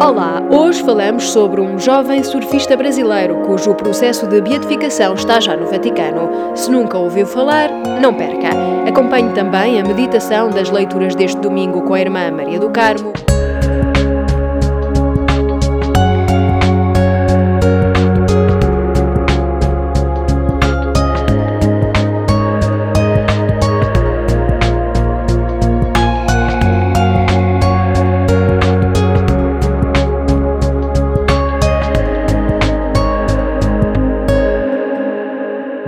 Olá, 0.00 0.40
hoje 0.48 0.80
falamos 0.84 1.30
sobre 1.32 1.60
um 1.60 1.76
jovem 1.76 2.22
surfista 2.22 2.76
brasileiro 2.76 3.42
cujo 3.44 3.74
processo 3.74 4.28
de 4.28 4.40
beatificação 4.40 5.14
está 5.14 5.40
já 5.40 5.56
no 5.56 5.66
Vaticano. 5.66 6.56
Se 6.56 6.70
nunca 6.70 6.96
ouviu 6.96 7.26
falar, 7.26 7.68
não 8.00 8.14
perca. 8.14 8.50
Acompanhe 8.88 9.32
também 9.32 9.80
a 9.80 9.84
meditação 9.84 10.50
das 10.50 10.70
leituras 10.70 11.16
deste 11.16 11.40
domingo 11.40 11.82
com 11.82 11.94
a 11.94 12.00
irmã 12.00 12.30
Maria 12.30 12.60
do 12.60 12.70
Carmo. 12.70 13.12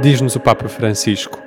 Diz-nos 0.03 0.35
o 0.35 0.41
Papa 0.41 0.67
Francisco: 0.67 1.39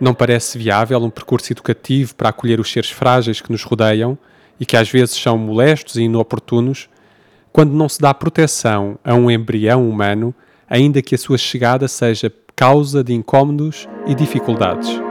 não 0.00 0.12
parece 0.12 0.58
viável 0.58 0.98
um 0.98 1.10
percurso 1.10 1.52
educativo 1.52 2.14
para 2.16 2.30
acolher 2.30 2.58
os 2.58 2.70
seres 2.70 2.90
frágeis 2.90 3.40
que 3.40 3.52
nos 3.52 3.62
rodeiam 3.62 4.18
e 4.58 4.66
que 4.66 4.76
às 4.76 4.90
vezes 4.90 5.14
são 5.14 5.38
molestos 5.38 5.94
e 5.94 6.02
inoportunos, 6.02 6.88
quando 7.52 7.72
não 7.72 7.88
se 7.88 8.00
dá 8.00 8.12
proteção 8.12 8.98
a 9.04 9.14
um 9.14 9.30
embrião 9.30 9.88
humano, 9.88 10.34
ainda 10.68 11.00
que 11.00 11.14
a 11.14 11.18
sua 11.18 11.38
chegada 11.38 11.86
seja 11.86 12.32
causa 12.56 13.04
de 13.04 13.14
incômodos 13.14 13.88
e 14.06 14.14
dificuldades. 14.14 15.09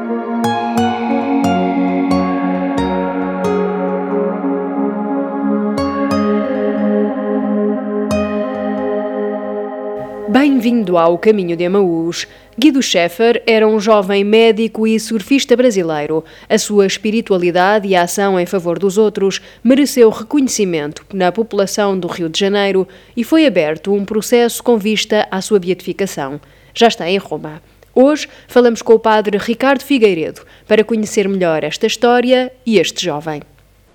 Bem-vindo 10.42 10.98
ao 10.98 11.18
Caminho 11.18 11.58
de 11.58 11.66
Amaús. 11.66 12.26
Guido 12.58 12.82
Scheffer 12.82 13.44
era 13.46 13.68
um 13.68 13.78
jovem 13.78 14.24
médico 14.24 14.88
e 14.88 14.98
surfista 14.98 15.54
brasileiro. 15.54 16.24
A 16.48 16.58
sua 16.58 16.88
espiritualidade 16.88 17.90
e 17.90 17.94
ação 17.94 18.40
em 18.40 18.46
favor 18.46 18.80
dos 18.80 18.98
outros 18.98 19.42
mereceu 19.62 20.10
reconhecimento 20.10 21.06
na 21.14 21.30
população 21.30 22.00
do 22.00 22.08
Rio 22.08 22.30
de 22.30 22.40
Janeiro 22.40 22.88
e 23.18 23.24
foi 23.26 23.46
aberto 23.46 23.94
um 23.94 24.06
processo 24.06 24.64
com 24.64 24.78
vista 24.78 25.28
à 25.30 25.42
sua 25.42 25.60
beatificação. 25.60 26.40
Já 26.74 26.88
está 26.88 27.10
em 27.10 27.18
Roma. 27.18 27.62
Hoje 27.94 28.30
falamos 28.48 28.82
com 28.82 28.94
o 28.94 29.00
padre 29.00 29.38
Ricardo 29.38 29.84
Figueiredo 29.84 30.44
para 30.66 30.86
conhecer 30.86 31.28
melhor 31.28 31.66
esta 31.66 31.86
história 31.86 32.50
e 32.66 32.80
este 32.80 33.04
jovem. 33.04 33.42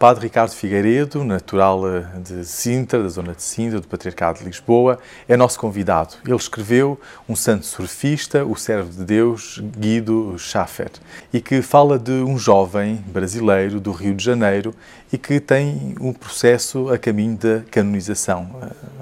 Padre 0.05 0.25
Ricardo 0.25 0.51
Figueiredo, 0.51 1.25
natural 1.25 1.89
eh, 1.89 2.05
de 2.19 2.45
Sintra, 2.45 3.03
da 3.03 3.09
zona 3.09 3.33
de 3.35 3.43
Sintra, 3.43 3.81
do 3.81 3.89
Patriarcado 3.89 4.41
de 4.41 4.45
Lisboa, 4.45 4.99
é 5.27 5.35
nosso 5.35 5.59
convidado. 5.59 6.17
Ele 6.27 6.37
escreveu 6.37 7.01
um 7.27 7.35
santo 7.35 7.65
surfista, 7.65 8.45
o 8.45 8.55
servo 8.55 8.91
de 8.91 9.03
Deus, 9.03 9.63
Guido 9.79 10.39
Schaffer, 10.39 10.91
e 11.33 11.41
que 11.41 11.63
fala 11.63 11.99
de 11.99 12.13
um 12.13 12.37
jovem 12.37 12.97
brasileiro 13.07 13.81
do 13.81 13.93
Rio 13.93 14.15
de 14.15 14.23
Janeiro 14.23 14.75
e 15.15 15.19
que 15.19 15.39
tem 15.39 15.95
um 16.01 16.13
processo 16.13 16.89
a 16.89 16.99
caminho 16.99 17.37
da 17.37 17.63
canonização. 17.71 18.51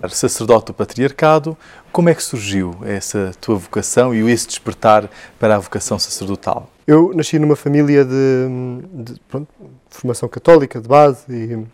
Eh, 0.03 0.09
sacerdote 0.11 0.67
do 0.67 0.75
Patriarcado, 0.75 1.57
como 1.91 2.11
é 2.11 2.15
que 2.15 2.23
surgiu 2.23 2.77
essa 2.85 3.33
tua 3.41 3.57
vocação 3.57 4.15
e 4.15 4.31
esse 4.31 4.47
despertar 4.47 5.09
para 5.41 5.57
a 5.57 5.59
vocação 5.59 5.99
sacerdotal? 5.99 6.69
Eu 6.87 7.13
nasci 7.15 7.39
numa 7.39 7.57
família 7.57 8.05
de, 8.05 8.13
de 8.93 9.19
pronto, 9.27 9.49
formação 9.89 10.29
católica 10.29 10.83
de 10.83 10.87
base 10.87 11.25
e 11.31 11.67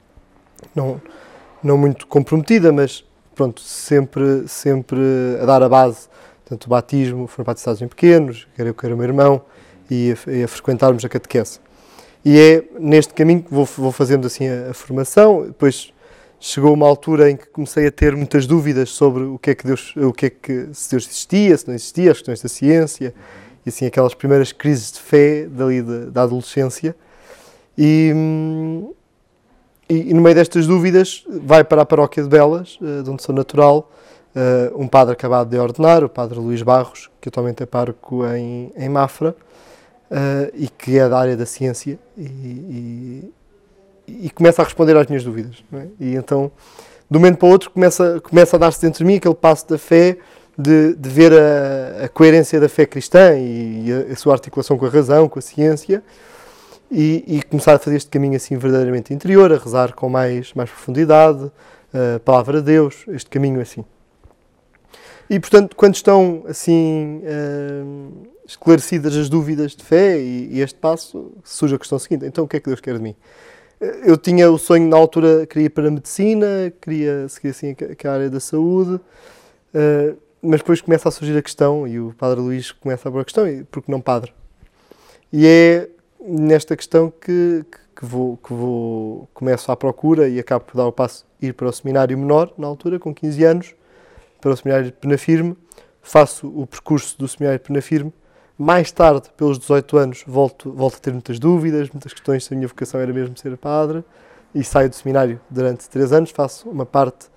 não, 0.73 1.03
não 1.61 1.77
muito 1.77 2.07
comprometida, 2.07 2.71
mas 2.71 3.05
pronto, 3.35 3.61
sempre, 3.61 4.47
sempre 4.47 5.01
a 5.43 5.47
dar 5.47 5.65
a 5.65 5.69
base, 5.69 6.07
tanto 6.45 6.67
o 6.67 6.69
batismo, 6.69 7.27
foram 7.27 7.45
batizados 7.45 7.83
em 7.83 7.89
pequenos, 7.89 8.47
quer 8.55 8.69
eu, 8.69 8.75
quer 8.75 8.93
o 8.93 8.97
meu 8.97 9.07
irmão, 9.07 9.43
e 9.91 10.13
a, 10.13 10.31
e 10.31 10.45
a 10.45 10.49
frequentarmos 10.49 11.05
a 11.05 11.09
catequese. 11.09 11.59
E 12.25 12.39
é 12.39 12.65
neste 12.79 13.15
caminho 13.15 13.43
que 13.43 13.53
vou, 13.53 13.65
vou 13.65 13.93
fazendo 13.93 14.27
assim 14.27 14.49
a, 14.49 14.71
a, 14.71 14.75
formação, 14.75 15.47
depois 15.47 15.93
chegou 16.41 16.73
uma 16.73 16.87
altura 16.87 17.31
em 17.31 17.37
que 17.37 17.47
comecei 17.47 17.87
a 17.87 17.93
ter 17.93 18.15
muitas 18.17 18.47
dúvidas 18.47 18.91
sobre 18.91 19.25
o 19.25 19.39
que 19.39 19.51
é 19.51 19.55
que 19.55 19.67
Deus, 19.67 19.95
o 19.97 20.13
que 20.13 20.27
é 20.27 20.31
que, 20.31 20.69
se 20.73 20.91
Deus 20.91 21.07
existia, 21.07 21.57
se 21.57 21.67
não 21.67 21.75
existia, 21.75 22.11
as 22.11 22.19
questões 22.19 22.43
da 22.43 22.49
ciência, 22.49 23.15
e 23.65 23.69
assim 23.69 23.87
aquelas 23.87 24.15
primeiras 24.15 24.53
crises 24.53 24.93
de 24.93 25.01
fé 25.01 25.47
dali 25.47 25.83
da, 25.83 26.11
da 26.11 26.23
adolescência, 26.23 26.95
e, 27.77 28.13
e, 29.89 30.11
e, 30.11 30.15
no 30.15 30.21
meio 30.21 30.35
destas 30.35 30.67
dúvidas 30.67 31.25
vai 31.29 31.63
para 31.63 31.83
a 31.83 31.87
paróquia 31.87 32.23
de 32.23 32.29
Belas, 32.29 32.79
eh, 32.83 33.03
de 33.03 33.11
onde 33.11 33.23
sou 33.23 33.35
natural, 33.35 33.91
eh, 34.35 34.73
um 34.75 34.89
padre 34.89 35.13
acabado 35.13 35.49
de 35.49 35.59
ordenar, 35.59 36.03
o 36.03 36.09
padre 36.09 36.39
Luís 36.39 36.61
Barros, 36.63 37.09
que 37.21 37.29
atualmente 37.29 37.63
é 37.63 37.67
pároco 37.67 38.27
em, 38.27 38.73
em 38.77 38.89
Mafra, 38.89 39.35
eh, 40.11 40.51
e 40.55 40.69
que 40.69 40.99
é 40.99 41.07
da 41.09 41.19
área 41.19 41.37
da 41.37 41.45
ciência, 41.45 41.99
e, 42.17 42.23
e, 42.23 43.35
e 44.07 44.31
começa 44.31 44.63
a 44.63 44.65
responder 44.65 44.97
às 44.97 45.07
minhas 45.07 45.23
dúvidas. 45.23 45.63
É? 45.73 45.87
E 46.01 46.15
então, 46.15 46.51
de 47.11 47.19
um 47.19 47.21
momento 47.21 47.39
para 47.39 47.47
o 47.47 47.51
outro, 47.51 47.71
começa, 47.71 48.21
começa 48.21 48.57
a 48.57 48.59
dar-se 48.59 48.81
dentro 48.81 48.99
de 48.99 49.05
mim 49.05 49.17
aquele 49.17 49.35
passo 49.35 49.69
da 49.69 49.77
fé, 49.77 50.17
de, 50.57 50.95
de 50.95 51.09
ver 51.09 51.33
a, 51.33 52.07
a, 52.07 52.09
coerência 52.09 52.59
da 52.59 52.69
fé 52.69 52.87
cristã 52.87 53.37
e 53.37 53.87
a, 53.93 54.13
a, 54.13 54.17
sua 54.17 54.33
articulação 54.33 54.79
com 54.79 54.87
a 54.87 54.89
razão, 54.89 55.29
com 55.29 55.39
a 55.39 55.43
ciência, 55.43 56.03
e, 56.91 57.23
e, 57.27 57.43
começar 57.43 57.75
a 57.75 57.79
fazer 57.79 57.97
este 57.97 58.09
caminho 58.09 58.35
assim 58.35 58.57
verdadeiramente 58.57 59.13
interior, 59.13 59.53
a 59.53 59.59
rezar 59.59 59.95
com 59.95 60.09
mais, 60.09 60.55
mais 60.55 60.71
profundidade, 60.71 61.53
a 61.93 62.19
palavra 62.21 62.61
de 62.61 62.67
Deus, 62.67 63.05
este 63.09 63.29
caminho 63.29 63.61
assim. 63.61 63.85
E 65.29 65.39
portanto, 65.39 65.77
quando 65.77 65.95
estão 65.95 66.45
assim 66.49 67.21
uh, 67.23 68.29
esclarecidas 68.49 69.15
as 69.15 69.29
dúvidas 69.29 69.77
de 69.77 69.85
fé 69.85 70.19
e, 70.19 70.49
e, 70.55 70.61
este 70.61 70.79
passo, 70.79 71.33
surge 71.45 71.75
a 71.75 71.79
questão 71.79 71.99
seguinte: 71.99 72.25
então 72.25 72.45
o 72.45 72.49
que 72.49 72.57
é 72.57 72.61
que 72.61 72.67
Deus 72.67 72.81
quer 72.81 72.95
de 72.95 73.03
mim? 73.03 73.15
Eu 74.05 74.17
tinha 74.17 74.51
o 74.51 74.59
sonho 74.59 74.89
na 74.89 74.97
altura, 74.97 75.47
queria 75.47 75.67
ir 75.67 75.71
para 75.71 75.87
a 75.87 75.91
medicina, 75.91 76.73
queria 76.81 77.29
seguir 77.29 77.51
assim 77.51 77.77
a, 78.05 78.09
a 78.09 78.13
área 78.13 78.31
da 78.31 78.41
saúde, 78.41 78.95
uh, 78.95 80.19
mas 80.43 80.61
depois 80.61 80.81
começa 80.81 81.09
a 81.09 81.13
surgir 81.13 81.37
a 81.37 81.43
questão, 81.43 81.87
e 81.87 82.01
o 82.01 82.13
Padre 82.19 82.41
Luís 82.41 82.73
começa 82.73 83.09
a 83.09 83.13
pôr 83.13 83.21
a 83.21 83.25
questão, 83.25 83.47
e 83.47 83.63
porque 83.65 83.93
não 83.93 84.01
padre? 84.01 84.33
E 85.33 85.47
é 85.47 85.89
nesta 86.21 86.77
questão 86.77 87.09
que, 87.09 87.65
que, 87.95 88.05
vou, 88.05 88.37
que 88.39 88.53
vou, 88.53 89.29
começo 89.33 89.71
à 89.71 89.77
procura 89.77 90.29
e 90.29 90.41
acabo 90.41 90.65
por 90.65 90.77
dar 90.77 90.87
o 90.87 90.93
passo 90.93 91.25
ir 91.41 91.55
para 91.55 91.69
o 91.69 91.73
seminário 91.73 92.19
menor, 92.19 92.53
na 92.59 92.67
altura, 92.67 92.99
com 92.99 93.15
15 93.15 93.45
anos, 93.45 93.75
para 94.41 94.51
o 94.51 94.57
seminário 94.57 94.87
de 94.87 94.93
Penafirme, 94.93 95.57
faço 96.03 96.49
o 96.49 96.67
percurso 96.67 97.17
do 97.17 97.29
seminário 97.29 97.61
de 97.61 97.67
Penafirme, 97.67 98.13
mais 98.59 98.91
tarde, 98.91 99.31
pelos 99.37 99.57
18 99.57 99.97
anos, 99.97 100.25
volto, 100.27 100.73
volto 100.73 100.97
a 100.97 100.99
ter 100.99 101.13
muitas 101.13 101.39
dúvidas, 101.39 101.89
muitas 101.91 102.13
questões 102.13 102.45
se 102.45 102.53
a 102.53 102.57
minha 102.57 102.67
vocação 102.67 102.99
era 102.99 103.13
mesmo 103.13 103.39
ser 103.39 103.57
padre, 103.57 104.05
e 104.53 104.65
saio 104.65 104.89
do 104.89 104.97
seminário 104.97 105.41
durante 105.49 105.89
3 105.89 106.13
anos, 106.13 106.31
faço 106.31 106.69
uma 106.69 106.85
parte 106.85 107.29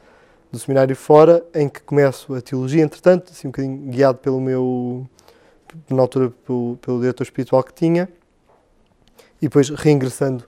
do 0.51 0.57
seminário 0.57 0.95
fora, 0.95 1.45
em 1.53 1.69
que 1.69 1.79
começo 1.81 2.33
a 2.33 2.41
teologia, 2.41 2.81
entretanto, 2.81 3.31
assim 3.31 3.47
um 3.47 3.51
bocadinho 3.51 3.77
guiado 3.91 4.17
pelo 4.17 4.41
meu, 4.41 5.07
na 5.87 6.01
altura, 6.01 6.31
pelo, 6.43 6.77
pelo 6.81 6.99
diretor 6.99 7.23
espiritual 7.23 7.63
que 7.63 7.73
tinha, 7.73 8.09
e 9.39 9.45
depois 9.45 9.69
reingressando 9.69 10.43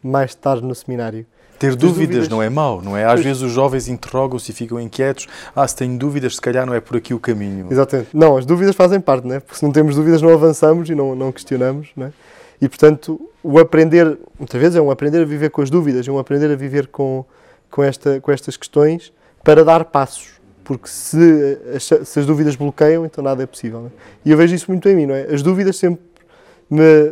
mais 0.00 0.36
tarde 0.36 0.64
no 0.64 0.74
seminário. 0.74 1.26
Ter 1.62 1.76
dúvidas, 1.76 2.06
dúvidas, 2.08 2.28
não 2.28 2.42
é 2.42 2.50
mau, 2.50 2.82
não 2.82 2.96
é? 2.96 3.04
Às 3.04 3.14
pois. 3.14 3.24
vezes 3.24 3.42
os 3.42 3.52
jovens 3.52 3.88
interrogam-se 3.88 4.50
e 4.50 4.54
ficam 4.54 4.80
inquietos. 4.80 5.28
Ah, 5.54 5.66
se 5.66 5.76
tenho 5.76 5.96
dúvidas, 5.96 6.34
se 6.34 6.40
calhar 6.40 6.66
não 6.66 6.74
é 6.74 6.80
por 6.80 6.96
aqui 6.96 7.14
o 7.14 7.20
caminho. 7.20 7.68
Exatamente. 7.70 8.08
Não, 8.12 8.36
as 8.36 8.44
dúvidas 8.44 8.74
fazem 8.74 9.00
parte, 9.00 9.26
não 9.26 9.36
é? 9.36 9.40
Porque 9.40 9.56
se 9.56 9.62
não 9.62 9.70
temos 9.70 9.94
dúvidas, 9.94 10.20
não 10.20 10.30
avançamos 10.30 10.90
e 10.90 10.94
não, 10.94 11.14
não 11.14 11.30
questionamos, 11.30 11.90
não 11.96 12.06
é? 12.06 12.12
E, 12.60 12.68
portanto, 12.68 13.20
o 13.42 13.58
aprender, 13.58 14.18
muitas 14.38 14.60
vezes 14.60 14.76
é 14.76 14.80
um 14.80 14.90
aprender 14.90 15.20
a 15.20 15.24
viver 15.24 15.50
com 15.50 15.62
as 15.62 15.70
dúvidas, 15.70 16.06
é 16.06 16.12
um 16.12 16.18
aprender 16.18 16.50
a 16.50 16.56
viver 16.56 16.86
com, 16.86 17.24
com, 17.70 17.82
esta, 17.82 18.20
com 18.20 18.30
estas 18.30 18.56
questões 18.56 19.12
para 19.42 19.64
dar 19.64 19.84
passos. 19.86 20.40
Porque 20.64 20.88
se 20.88 21.58
as, 21.74 22.08
se 22.08 22.20
as 22.20 22.26
dúvidas 22.26 22.54
bloqueiam, 22.54 23.04
então 23.04 23.22
nada 23.22 23.42
é 23.42 23.46
possível. 23.46 23.86
É? 23.86 23.90
E 24.24 24.30
eu 24.30 24.36
vejo 24.36 24.54
isso 24.54 24.70
muito 24.70 24.88
em 24.88 24.94
mim, 24.94 25.06
não 25.06 25.14
é? 25.14 25.22
As 25.32 25.42
dúvidas 25.42 25.76
sempre 25.76 26.00
me, 26.72 27.10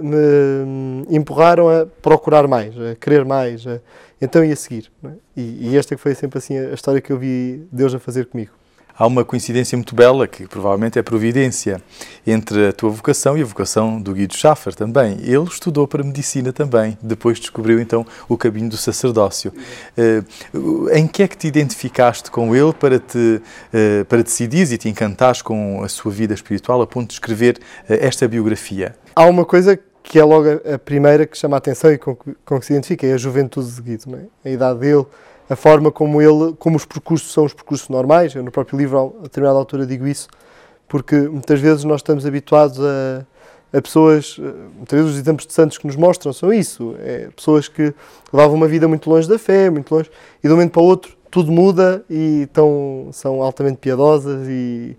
me 0.64 1.16
empurraram 1.16 1.68
a 1.68 1.84
procurar 1.84 2.48
mais, 2.48 2.74
a 2.80 2.94
querer 2.94 3.26
mais, 3.26 3.66
a, 3.66 3.78
então 4.20 4.42
ia 4.42 4.56
seguir. 4.56 4.90
É? 5.04 5.08
E, 5.36 5.68
e, 5.68 5.76
esta 5.76 5.96
foi 5.98 6.14
sempre 6.14 6.38
assim 6.38 6.56
a 6.56 6.72
história 6.72 7.00
que 7.00 7.12
eu 7.12 7.18
vi 7.18 7.66
Deus 7.70 7.94
a 7.94 7.98
fazer 7.98 8.26
comigo. 8.26 8.52
Há 8.98 9.06
uma 9.06 9.24
coincidência 9.24 9.76
muito 9.78 9.94
bela, 9.94 10.26
que 10.26 10.46
provavelmente 10.46 10.98
é 10.98 11.02
providência, 11.02 11.80
entre 12.26 12.68
a 12.68 12.72
tua 12.72 12.90
vocação 12.90 13.36
e 13.36 13.40
a 13.40 13.44
vocação 13.46 14.00
do 14.00 14.12
Guido 14.12 14.34
Schaffer 14.34 14.74
também. 14.74 15.18
Ele 15.22 15.44
estudou 15.44 15.88
para 15.88 16.02
medicina 16.02 16.52
também, 16.52 16.98
depois 17.00 17.40
descobriu 17.40 17.80
então 17.80 18.04
o 18.28 18.36
caminho 18.36 18.68
do 18.68 18.76
sacerdócio. 18.76 19.54
Uh, 19.96 20.90
em 20.90 21.06
que 21.06 21.22
é 21.22 21.28
que 21.28 21.36
te 21.36 21.46
identificaste 21.46 22.30
com 22.30 22.54
ele 22.54 22.74
para 22.74 22.98
te, 22.98 23.40
uh, 23.72 24.04
para 24.04 24.22
decidir 24.22 24.70
e 24.70 24.76
te 24.76 24.88
encantares 24.90 25.40
com 25.40 25.82
a 25.82 25.88
sua 25.88 26.12
vida 26.12 26.34
espiritual 26.34 26.82
a 26.82 26.86
ponto 26.86 27.08
de 27.08 27.14
escrever 27.14 27.56
uh, 27.88 27.94
esta 28.00 28.28
biografia? 28.28 28.94
Há 29.14 29.24
uma 29.24 29.44
coisa 29.44 29.78
que 30.02 30.18
é 30.18 30.24
logo 30.24 30.48
a 30.72 30.78
primeira 30.78 31.26
que 31.26 31.36
chama 31.36 31.56
a 31.56 31.58
atenção 31.58 31.92
e 31.92 31.98
com, 31.98 32.16
com 32.16 32.58
que 32.58 32.66
se 32.66 32.72
identifica, 32.72 33.06
é 33.06 33.12
a 33.12 33.16
juventude 33.16 33.70
de 33.70 33.82
Guido, 33.82 34.16
é? 34.16 34.48
a 34.48 34.52
idade 34.52 34.80
dele, 34.80 35.06
a 35.48 35.56
forma 35.56 35.90
como 35.90 36.20
ele, 36.20 36.54
como 36.58 36.76
os 36.76 36.84
percursos 36.84 37.32
são 37.32 37.44
os 37.44 37.52
percursos 37.52 37.88
normais. 37.88 38.34
Eu 38.34 38.42
no 38.42 38.50
próprio 38.50 38.78
livro, 38.78 39.14
a 39.18 39.22
determinada 39.22 39.58
altura, 39.58 39.86
digo 39.86 40.06
isso, 40.06 40.28
porque 40.88 41.16
muitas 41.16 41.60
vezes 41.60 41.84
nós 41.84 42.00
estamos 42.00 42.24
habituados 42.24 42.80
a, 42.80 43.26
a 43.72 43.82
pessoas, 43.82 44.36
muitas 44.76 44.98
vezes 44.98 45.14
os 45.14 45.18
exemplos 45.18 45.46
de 45.46 45.52
santos 45.52 45.78
que 45.78 45.86
nos 45.86 45.96
mostram 45.96 46.32
são 46.32 46.52
isso, 46.52 46.96
é, 46.98 47.28
pessoas 47.34 47.68
que 47.68 47.94
levavam 48.32 48.56
uma 48.56 48.66
vida 48.66 48.88
muito 48.88 49.08
longe 49.08 49.28
da 49.28 49.38
fé, 49.38 49.70
muito 49.70 49.94
longe, 49.94 50.10
e 50.42 50.46
de 50.46 50.52
um 50.52 50.56
momento 50.56 50.72
para 50.72 50.82
o 50.82 50.86
outro 50.86 51.20
tudo 51.30 51.52
muda 51.52 52.04
e 52.10 52.48
tão, 52.52 53.08
são 53.12 53.42
altamente 53.42 53.78
piedosas 53.78 54.48
e 54.48 54.96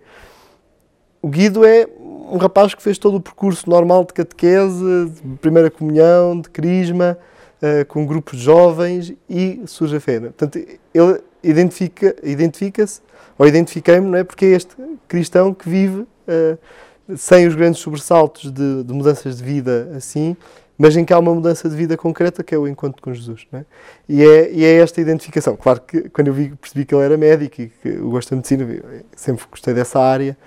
o 1.22 1.28
Guido 1.28 1.66
é 1.66 1.88
um 2.00 2.38
rapaz 2.38 2.74
que 2.74 2.82
fez 2.82 2.98
todo 2.98 3.18
o 3.18 3.22
percurso 3.22 3.70
normal 3.70 4.06
de 4.06 4.14
catequese, 4.14 5.12
de 5.24 5.38
primeira 5.38 5.70
comunhão, 5.70 6.40
de 6.40 6.50
crisma, 6.50 7.18
uh, 7.62 7.86
com 7.86 8.06
grupos 8.06 8.40
de 8.40 8.46
jovens 8.46 9.14
e 9.30 9.62
surge 9.66 9.98
a 9.98 10.00
fé. 10.00 10.20
Né? 10.20 10.30
Portanto, 10.30 10.58
ele 10.94 11.22
identifica, 11.44 12.16
identifica-se, 12.24 13.02
ou 13.38 13.48
identifiquei-me, 13.48 14.08
não 14.08 14.18
é? 14.18 14.24
porque 14.24 14.46
é 14.46 14.50
este 14.50 14.76
cristão 15.08 15.54
que 15.54 15.68
vive 15.68 16.02
uh, 16.02 16.58
sem 17.18 17.46
os 17.46 17.56
grandes 17.56 17.82
sobressaltos 17.82 18.52
de, 18.52 18.84
de, 18.84 18.94
mudanças 18.94 19.38
de 19.38 19.44
vida 19.44 19.92
assim, 19.96 20.36
mas 20.78 20.96
em 20.96 21.04
que 21.04 21.14
há 21.14 21.20
uma 21.20 21.36
mudança 21.36 21.70
de 21.70 21.76
vida 21.76 21.98
concreta 21.98 22.44
que 22.44 22.56
é 22.56 22.58
o 22.58 22.68
encontro 22.68 23.02
com 23.02 23.14
Jesus. 23.14 23.46
É? 23.54 23.66
E, 24.08 24.24
é, 24.24 24.52
e 24.52 24.64
é 24.64 24.78
esta 24.78 25.02
identificação. 25.02 25.58
Claro 25.58 25.82
que 25.82 26.10
quando 26.10 26.30
eu 26.30 26.34
vi, 26.34 26.50
percebi 26.56 26.86
que 26.86 26.96
ele 26.96 27.04
era 27.04 27.18
médico 27.18 27.62
e 27.62 27.68
que 27.68 27.90
eu 27.90 28.10
gosto 28.10 28.30
da 28.30 28.38
medicina, 28.38 28.66
sempre 29.16 29.46
gostei 29.52 29.74
dessa 29.74 30.00
área, 30.00 30.38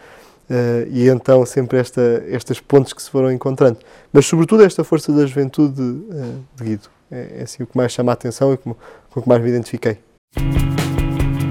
Uh, 0.50 0.86
e 0.90 1.08
então 1.08 1.44
sempre 1.46 1.78
esta, 1.78 2.22
estas 2.28 2.60
pontes 2.60 2.92
que 2.92 3.02
se 3.02 3.10
foram 3.10 3.32
encontrando. 3.32 3.78
Mas 4.12 4.26
sobretudo 4.26 4.62
esta 4.62 4.84
força 4.84 5.12
da 5.12 5.24
juventude 5.24 5.80
uh, 5.80 6.44
de 6.56 6.64
Guido. 6.64 6.88
É, 7.10 7.38
é, 7.38 7.42
assim 7.42 7.62
o 7.62 7.66
que 7.66 7.76
mais 7.76 7.92
chama 7.92 8.12
a 8.12 8.14
atenção 8.14 8.52
e 8.52 8.56
com, 8.56 8.74
com 8.74 9.20
o 9.20 9.22
que 9.22 9.28
mais 9.28 9.42
me 9.42 9.48
identifiquei. 9.48 9.98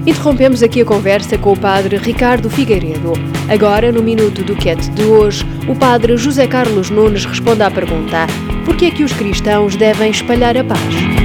Interrompemos 0.06 0.62
aqui 0.62 0.82
a 0.82 0.84
conversa 0.84 1.38
com 1.38 1.52
o 1.52 1.58
padre 1.58 1.96
Ricardo 1.96 2.50
Figueiredo. 2.50 3.12
Agora, 3.48 3.90
no 3.90 4.02
Minuto 4.02 4.44
do 4.44 4.54
Quete 4.54 4.90
de 4.90 5.04
hoje, 5.04 5.42
o 5.66 5.74
padre 5.74 6.16
José 6.18 6.46
Carlos 6.46 6.90
Nunes 6.90 7.24
responde 7.24 7.62
à 7.62 7.70
pergunta 7.70 8.26
por 8.66 8.76
que 8.76 8.86
é 8.86 8.90
que 8.90 9.04
os 9.04 9.12
cristãos 9.12 9.76
devem 9.76 10.10
espalhar 10.10 10.56
a 10.56 10.64
paz? 10.64 11.23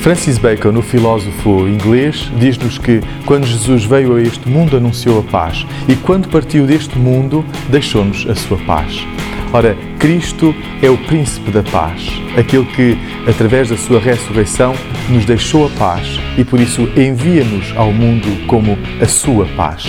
Francis 0.00 0.38
Bacon, 0.38 0.78
o 0.78 0.82
filósofo 0.82 1.68
inglês, 1.68 2.32
diz-nos 2.38 2.78
que 2.78 3.02
quando 3.26 3.46
Jesus 3.46 3.84
veio 3.84 4.16
a 4.16 4.22
este 4.22 4.48
mundo 4.48 4.78
anunciou 4.78 5.20
a 5.20 5.22
paz 5.22 5.66
e 5.86 5.94
quando 5.94 6.26
partiu 6.28 6.66
deste 6.66 6.98
mundo 6.98 7.44
deixou-nos 7.68 8.26
a 8.26 8.34
sua 8.34 8.56
paz. 8.64 9.06
Ora, 9.52 9.76
Cristo 9.98 10.54
é 10.80 10.88
o 10.88 10.96
príncipe 10.96 11.50
da 11.50 11.62
paz, 11.62 12.08
aquele 12.34 12.64
que, 12.64 12.96
através 13.28 13.68
da 13.68 13.76
sua 13.76 14.00
ressurreição, 14.00 14.74
nos 15.10 15.26
deixou 15.26 15.66
a 15.66 15.70
paz 15.70 16.18
e 16.38 16.44
por 16.44 16.58
isso 16.58 16.88
envia-nos 16.96 17.76
ao 17.76 17.92
mundo 17.92 18.46
como 18.46 18.78
a 19.02 19.06
sua 19.06 19.44
paz. 19.54 19.84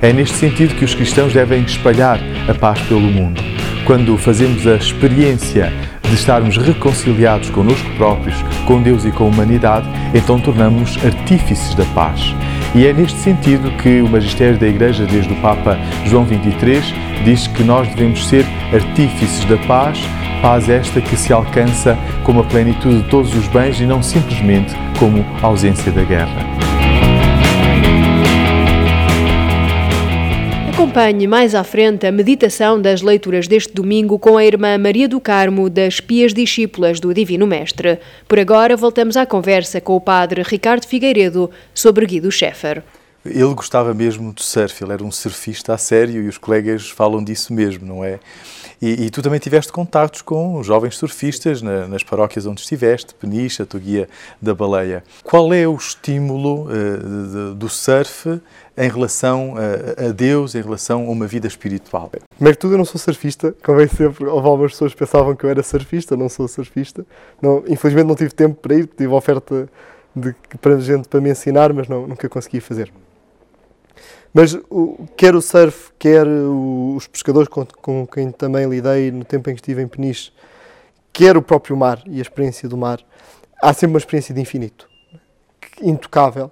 É 0.00 0.10
neste 0.10 0.36
sentido 0.36 0.74
que 0.74 0.86
os 0.86 0.94
cristãos 0.94 1.34
devem 1.34 1.62
espalhar 1.64 2.18
a 2.48 2.54
paz 2.54 2.80
pelo 2.88 3.00
mundo. 3.02 3.42
Quando 3.84 4.16
fazemos 4.16 4.66
a 4.66 4.76
experiência 4.76 5.70
de 6.10 6.16
estarmos 6.16 6.56
reconciliados 6.56 7.48
connosco 7.50 7.88
próprios, 7.96 8.34
com 8.66 8.82
Deus 8.82 9.04
e 9.04 9.12
com 9.12 9.24
a 9.24 9.26
humanidade, 9.28 9.88
então 10.12 10.40
tornamos 10.40 10.98
artífices 11.04 11.74
da 11.74 11.84
paz. 11.94 12.34
E 12.74 12.84
é 12.84 12.92
neste 12.92 13.18
sentido 13.18 13.70
que 13.78 14.02
o 14.02 14.08
magistério 14.08 14.58
da 14.58 14.66
Igreja, 14.66 15.06
desde 15.06 15.32
o 15.32 15.36
Papa 15.36 15.78
João 16.06 16.26
XXIII, 16.26 17.22
diz 17.24 17.46
que 17.46 17.62
nós 17.62 17.88
devemos 17.88 18.26
ser 18.26 18.44
artífices 18.72 19.44
da 19.44 19.56
paz, 19.68 20.00
paz 20.42 20.68
esta 20.68 21.00
que 21.00 21.16
se 21.16 21.32
alcança 21.32 21.96
como 22.24 22.40
a 22.40 22.44
plenitude 22.44 23.02
de 23.02 23.08
todos 23.08 23.32
os 23.34 23.46
bens 23.46 23.80
e 23.80 23.86
não 23.86 24.02
simplesmente 24.02 24.74
como 24.98 25.24
ausência 25.42 25.92
da 25.92 26.02
guerra. 26.02 26.69
Acompanhe 30.80 31.26
mais 31.26 31.54
à 31.54 31.62
frente 31.62 32.06
a 32.06 32.10
meditação 32.10 32.80
das 32.80 33.02
leituras 33.02 33.46
deste 33.46 33.74
domingo 33.74 34.18
com 34.18 34.38
a 34.38 34.44
irmã 34.46 34.78
Maria 34.78 35.06
do 35.06 35.20
Carmo 35.20 35.68
das 35.68 36.00
Pias 36.00 36.32
Discípulas 36.32 36.98
do 36.98 37.12
Divino 37.12 37.46
Mestre. 37.46 37.98
Por 38.26 38.38
agora, 38.38 38.74
voltamos 38.78 39.14
à 39.14 39.26
conversa 39.26 39.78
com 39.78 39.94
o 39.94 40.00
padre 40.00 40.42
Ricardo 40.42 40.86
Figueiredo 40.86 41.50
sobre 41.74 42.06
Guido 42.06 42.32
Scheffer. 42.32 42.82
Ele 43.26 43.54
gostava 43.54 43.92
mesmo 43.92 44.32
do 44.32 44.42
surf, 44.42 44.82
ele 44.82 44.94
era 44.94 45.04
um 45.04 45.12
surfista 45.12 45.74
a 45.74 45.78
sério 45.78 46.22
e 46.22 46.28
os 46.28 46.38
colegas 46.38 46.88
falam 46.88 47.22
disso 47.22 47.52
mesmo, 47.52 47.86
não 47.86 48.02
é? 48.02 48.18
E, 48.80 49.06
e 49.06 49.10
tu 49.10 49.20
também 49.20 49.38
tiveste 49.38 49.70
contactos 49.70 50.22
com 50.22 50.62
jovens 50.62 50.96
surfistas 50.96 51.60
na, 51.60 51.86
nas 51.86 52.02
paróquias 52.02 52.46
onde 52.46 52.62
estiveste, 52.62 53.14
Peniche, 53.14 53.62
a 53.62 53.66
tua 53.66 53.78
guia 53.78 54.08
da 54.40 54.54
baleia. 54.54 55.04
Qual 55.22 55.52
é 55.52 55.68
o 55.68 55.74
estímulo 55.74 56.64
uh, 56.64 56.68
de, 56.68 57.50
de, 57.50 57.54
do 57.56 57.68
surf 57.68 58.40
em 58.76 58.88
relação 58.88 59.54
a, 59.56 60.06
a, 60.06 60.12
Deus, 60.12 60.54
em 60.54 60.62
relação 60.62 61.06
a 61.06 61.10
uma 61.10 61.26
vida 61.26 61.46
espiritual? 61.46 62.10
Primeiro 62.36 62.56
que 62.56 62.60
tudo, 62.60 62.74
eu 62.74 62.78
não 62.78 62.86
sou 62.86 62.98
surfista. 62.98 63.54
Convém 63.62 63.86
sempre, 63.86 64.24
houve 64.24 64.48
algumas 64.48 64.72
pessoas 64.72 64.92
que 64.92 64.98
pensavam 64.98 65.36
que 65.36 65.44
eu 65.44 65.50
era 65.50 65.62
surfista, 65.62 66.16
não 66.16 66.30
sou 66.30 66.48
surfista. 66.48 67.04
Não, 67.42 67.62
infelizmente 67.68 68.06
não 68.06 68.14
tive 68.14 68.30
tempo 68.30 68.54
para 68.54 68.74
ir, 68.74 68.86
tive 68.86 69.12
oferta 69.12 69.68
de, 70.16 70.34
para 70.60 70.80
gente 70.80 71.06
para 71.06 71.20
me 71.20 71.30
ensinar, 71.30 71.72
mas 71.74 71.86
não, 71.86 72.06
nunca 72.06 72.28
consegui 72.30 72.60
fazer. 72.60 72.90
Mas 74.32 74.54
o, 74.70 75.06
quer 75.16 75.34
o 75.34 75.42
surf, 75.42 75.90
quer 75.98 76.26
o, 76.26 76.94
os 76.96 77.06
pescadores 77.06 77.48
com, 77.48 77.66
com, 77.66 78.06
quem 78.06 78.30
também 78.30 78.68
lidei 78.68 79.10
no 79.10 79.24
tempo 79.24 79.50
em 79.50 79.54
que 79.54 79.60
estive 79.60 79.82
em 79.82 79.88
Peniche, 79.88 80.32
quer 81.12 81.36
o 81.36 81.42
próprio 81.42 81.76
mar 81.76 82.00
e 82.06 82.18
a 82.18 82.22
experiência 82.22 82.68
do 82.68 82.76
mar, 82.76 83.00
há 83.60 83.72
sempre 83.72 83.94
uma 83.94 83.98
experiência 83.98 84.34
de 84.34 84.40
infinito, 84.40 84.88
intocável 85.82 86.46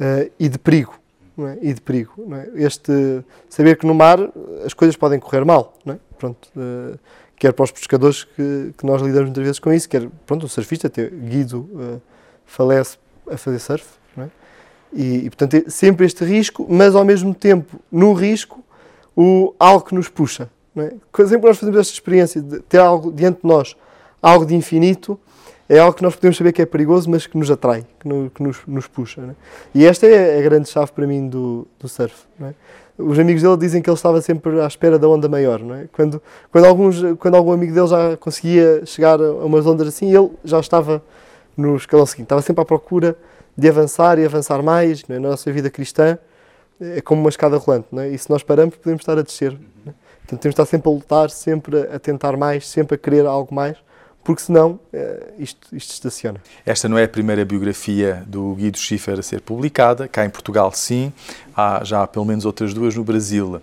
uh, 0.00 0.30
e 0.38 0.48
de 0.48 0.58
perigo. 0.58 0.94
É? 1.38 1.58
E 1.62 1.72
de 1.72 1.80
perigo. 1.80 2.12
É? 2.34 2.62
Este, 2.62 3.24
saber 3.48 3.78
que 3.78 3.86
no 3.86 3.94
mar 3.94 4.18
as 4.66 4.74
coisas 4.74 4.96
podem 4.96 5.18
correr 5.18 5.44
mal. 5.44 5.74
É? 5.86 5.96
Pronto, 6.18 6.48
uh, 6.56 6.98
quer 7.36 7.52
para 7.52 7.64
os 7.64 7.70
pescadores 7.70 8.24
que, 8.24 8.74
que, 8.76 8.84
nós 8.84 9.00
lidamos 9.00 9.26
muitas 9.26 9.44
vezes 9.44 9.58
com 9.58 9.72
isso, 9.72 9.88
quer 9.88 10.08
pronto, 10.26 10.46
o 10.46 10.48
surfista, 10.48 10.88
até 10.88 11.08
Guido 11.08 11.60
uh, 11.72 12.02
falece 12.44 12.98
a 13.30 13.36
fazer 13.36 13.60
surf 13.60 14.01
e, 14.92 15.26
e, 15.26 15.30
portanto, 15.30 15.54
é 15.54 15.70
sempre 15.70 16.06
este 16.06 16.24
risco, 16.24 16.66
mas 16.68 16.94
ao 16.94 17.04
mesmo 17.04 17.34
tempo, 17.34 17.80
no 17.90 18.12
risco, 18.12 18.62
o, 19.16 19.54
algo 19.58 19.84
que 19.84 19.94
nos 19.94 20.08
puxa. 20.08 20.50
Não 20.74 20.84
é? 20.84 20.88
Sempre 21.16 21.40
que 21.40 21.46
nós 21.46 21.58
fazemos 21.58 21.80
esta 21.80 21.92
experiência 21.92 22.40
de 22.40 22.60
ter 22.60 22.78
algo 22.78 23.12
diante 23.12 23.42
de 23.42 23.48
nós, 23.48 23.76
algo 24.20 24.44
de 24.44 24.54
infinito, 24.54 25.18
é 25.68 25.78
algo 25.78 25.96
que 25.96 26.02
nós 26.02 26.14
podemos 26.14 26.36
saber 26.36 26.52
que 26.52 26.60
é 26.60 26.66
perigoso, 26.66 27.08
mas 27.08 27.26
que 27.26 27.36
nos 27.38 27.50
atrai, 27.50 27.86
que, 27.98 28.06
no, 28.06 28.30
que 28.30 28.42
nos, 28.42 28.58
nos, 28.66 28.86
puxa. 28.86 29.22
É? 29.22 29.34
E 29.74 29.86
esta 29.86 30.06
é 30.06 30.38
a 30.38 30.42
grande 30.42 30.68
chave 30.68 30.92
para 30.92 31.06
mim 31.06 31.28
do, 31.28 31.66
do 31.80 31.88
surf. 31.88 32.14
É? 32.42 32.52
Os 32.98 33.18
amigos 33.18 33.42
dele 33.42 33.56
dizem 33.56 33.80
que 33.80 33.88
ele 33.88 33.96
estava 33.96 34.20
sempre 34.20 34.60
à 34.60 34.66
espera 34.66 34.98
da 34.98 35.08
onda 35.08 35.28
maior. 35.28 35.60
É? 35.60 35.86
Quando, 35.92 36.20
quando, 36.50 36.64
alguns, 36.66 36.96
quando 37.18 37.36
algum 37.36 37.52
amigo 37.52 37.72
dele 37.72 37.86
já 37.86 38.16
conseguia 38.18 38.84
chegar 38.84 39.18
a 39.20 39.32
umas 39.32 39.66
ondas 39.66 39.88
assim, 39.88 40.14
ele 40.14 40.30
já 40.44 40.60
estava 40.60 41.02
no 41.56 41.76
escalão 41.76 42.04
seguinte, 42.04 42.26
estava 42.26 42.42
sempre 42.42 42.62
à 42.62 42.64
procura 42.64 43.16
de 43.56 43.68
avançar 43.68 44.18
e 44.18 44.24
avançar 44.24 44.62
mais 44.62 45.04
é? 45.08 45.18
na 45.18 45.30
nossa 45.30 45.50
vida 45.52 45.70
cristã 45.70 46.18
é 46.80 47.00
como 47.00 47.20
uma 47.20 47.30
escada 47.30 47.56
rolante 47.56 47.86
é? 47.98 48.08
e 48.08 48.18
se 48.18 48.28
nós 48.30 48.42
paramos 48.42 48.76
podemos 48.76 49.02
estar 49.02 49.18
a 49.18 49.22
descer 49.22 49.52
é? 49.86 49.92
Portanto, 50.20 50.40
temos 50.40 50.54
de 50.54 50.62
estar 50.62 50.66
sempre 50.66 50.88
a 50.88 50.92
lutar 50.92 51.30
sempre 51.30 51.80
a 51.92 51.98
tentar 51.98 52.36
mais, 52.36 52.66
sempre 52.68 52.94
a 52.94 52.98
querer 52.98 53.26
algo 53.26 53.54
mais 53.54 53.76
porque 54.24 54.42
senão 54.42 54.78
eh, 54.92 55.32
isto, 55.38 55.74
isto 55.74 55.92
estaciona. 55.94 56.40
Esta 56.64 56.88
não 56.88 56.96
é 56.96 57.04
a 57.04 57.08
primeira 57.08 57.44
biografia 57.44 58.22
do 58.26 58.54
Guido 58.54 58.78
Schiffer 58.78 59.18
a 59.18 59.22
ser 59.22 59.40
publicada, 59.40 60.06
cá 60.06 60.24
em 60.24 60.30
Portugal 60.30 60.70
sim, 60.72 61.12
há 61.56 61.82
já 61.82 62.06
pelo 62.06 62.24
menos 62.24 62.44
outras 62.44 62.72
duas 62.72 62.94
no 62.94 63.02
Brasil. 63.02 63.60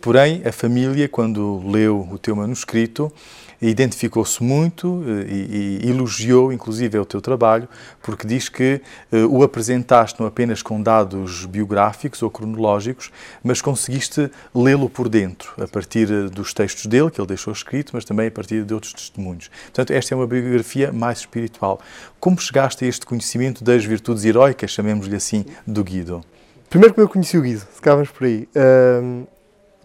Porém, 0.00 0.42
a 0.46 0.52
família, 0.52 1.08
quando 1.08 1.60
leu 1.66 2.08
o 2.10 2.18
teu 2.18 2.36
manuscrito, 2.36 3.12
identificou-se 3.60 4.42
muito 4.42 5.02
eh, 5.06 5.26
e, 5.28 5.80
e, 5.84 5.90
elogiou, 5.90 6.52
inclusive, 6.52 6.98
o 6.98 7.04
teu 7.04 7.20
trabalho, 7.20 7.68
porque 8.02 8.26
diz 8.26 8.48
que 8.48 8.80
uh, 9.12 9.26
o 9.26 9.42
apresentaste 9.42 10.20
não 10.20 10.26
apenas 10.26 10.62
com 10.62 10.80
dados 10.80 11.44
biográficos 11.46 12.22
ou 12.22 12.30
cronológicos, 12.30 13.10
mas 13.42 13.60
conseguiste 13.60 14.30
lê-lo 14.54 14.88
por 14.88 15.08
dentro, 15.08 15.52
a 15.62 15.66
partir 15.66 16.10
eh, 16.10 16.28
dos 16.28 16.52
textos 16.52 16.86
dele, 16.86 17.10
que 17.10 17.20
ele 17.20 17.28
deixou 17.28 17.52
escrito, 17.52 17.90
mas 17.94 18.04
também 18.04 18.28
a 18.28 18.30
partir 18.30 18.64
de 18.64 18.74
outros 18.74 18.92
testemunhos. 18.92 19.50
Portanto, 19.66 19.90
esta 19.92 20.14
é 20.14 20.16
uma 20.16 20.26
biografia 20.26 20.92
mais 20.92 21.18
espiritual. 21.20 21.80
Como 22.20 22.40
chegaste 22.40 22.84
a 22.84 22.88
este 22.88 23.06
conhecimento 23.06 23.64
das 23.64 23.84
virtudes 23.84 24.24
heroicas, 24.24 24.70
chamemos-lhe 24.70 25.16
assim, 25.16 25.44
do 25.66 25.82
Guido? 25.82 26.22
Primeiro 26.68 26.94
que 26.94 27.00
eu 27.00 27.08
conheci 27.08 27.38
o 27.38 27.42
Guido, 27.42 27.62
ficávamos 27.74 28.10
por 28.10 28.26
aí. 28.26 28.48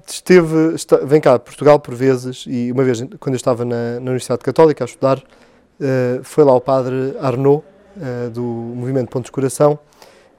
Esteve, 0.08 0.76
está, 0.76 0.98
vem 0.98 1.22
cá, 1.22 1.38
Portugal 1.40 1.80
por 1.80 1.94
vezes, 1.94 2.46
e 2.48 2.72
uma 2.72 2.84
vez, 2.84 3.02
quando 3.20 3.34
eu 3.34 3.38
estava 3.38 3.66
na, 3.66 3.96
na 3.96 4.12
Universidade 4.12 4.42
Católica 4.42 4.84
a 4.84 4.86
estudar, 4.86 5.18
uh, 5.18 6.24
foi 6.24 6.44
lá 6.44 6.54
o 6.54 6.62
padre 6.62 7.16
Arnaud, 7.20 7.64
uh, 7.98 8.30
do 8.30 8.44
Movimento 8.44 9.10
Pontos 9.10 9.30
Coração, 9.30 9.80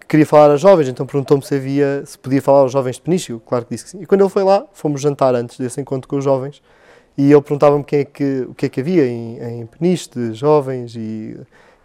que 0.01 0.07
queria 0.07 0.27
falar 0.27 0.53
a 0.53 0.57
jovens, 0.57 0.89
então 0.89 1.07
perguntou-me 1.07 1.45
se 1.45 1.55
havia, 1.55 2.03
se 2.05 2.19
podia 2.19 2.43
falar 2.43 2.61
aos 2.61 2.73
jovens 2.73 2.97
de 2.97 3.03
Peniche, 3.03 3.39
claro 3.47 3.65
que 3.65 3.75
disse 3.75 3.85
que 3.85 3.91
sim. 3.91 4.03
E 4.03 4.07
quando 4.07 4.23
ele 4.23 4.31
foi 4.31 4.45
lá, 4.45 4.67
fomos 4.73 5.01
jantar 5.01 5.35
antes 5.35 5.59
desse 5.59 5.81
encontro 5.81 6.09
com 6.09 6.17
os 6.17 6.25
jovens, 6.25 6.63
e 7.17 7.31
ele 7.31 7.43
perguntava-me 7.43 7.85
é 7.93 8.03
o 8.49 8.55
que 8.55 8.67
é 8.67 8.69
que 8.69 8.81
havia 8.81 9.07
em, 9.07 9.39
em 9.39 9.67
Peniche 9.67 10.09
de 10.11 10.33
jovens, 10.35 10.95
e, 10.97 11.37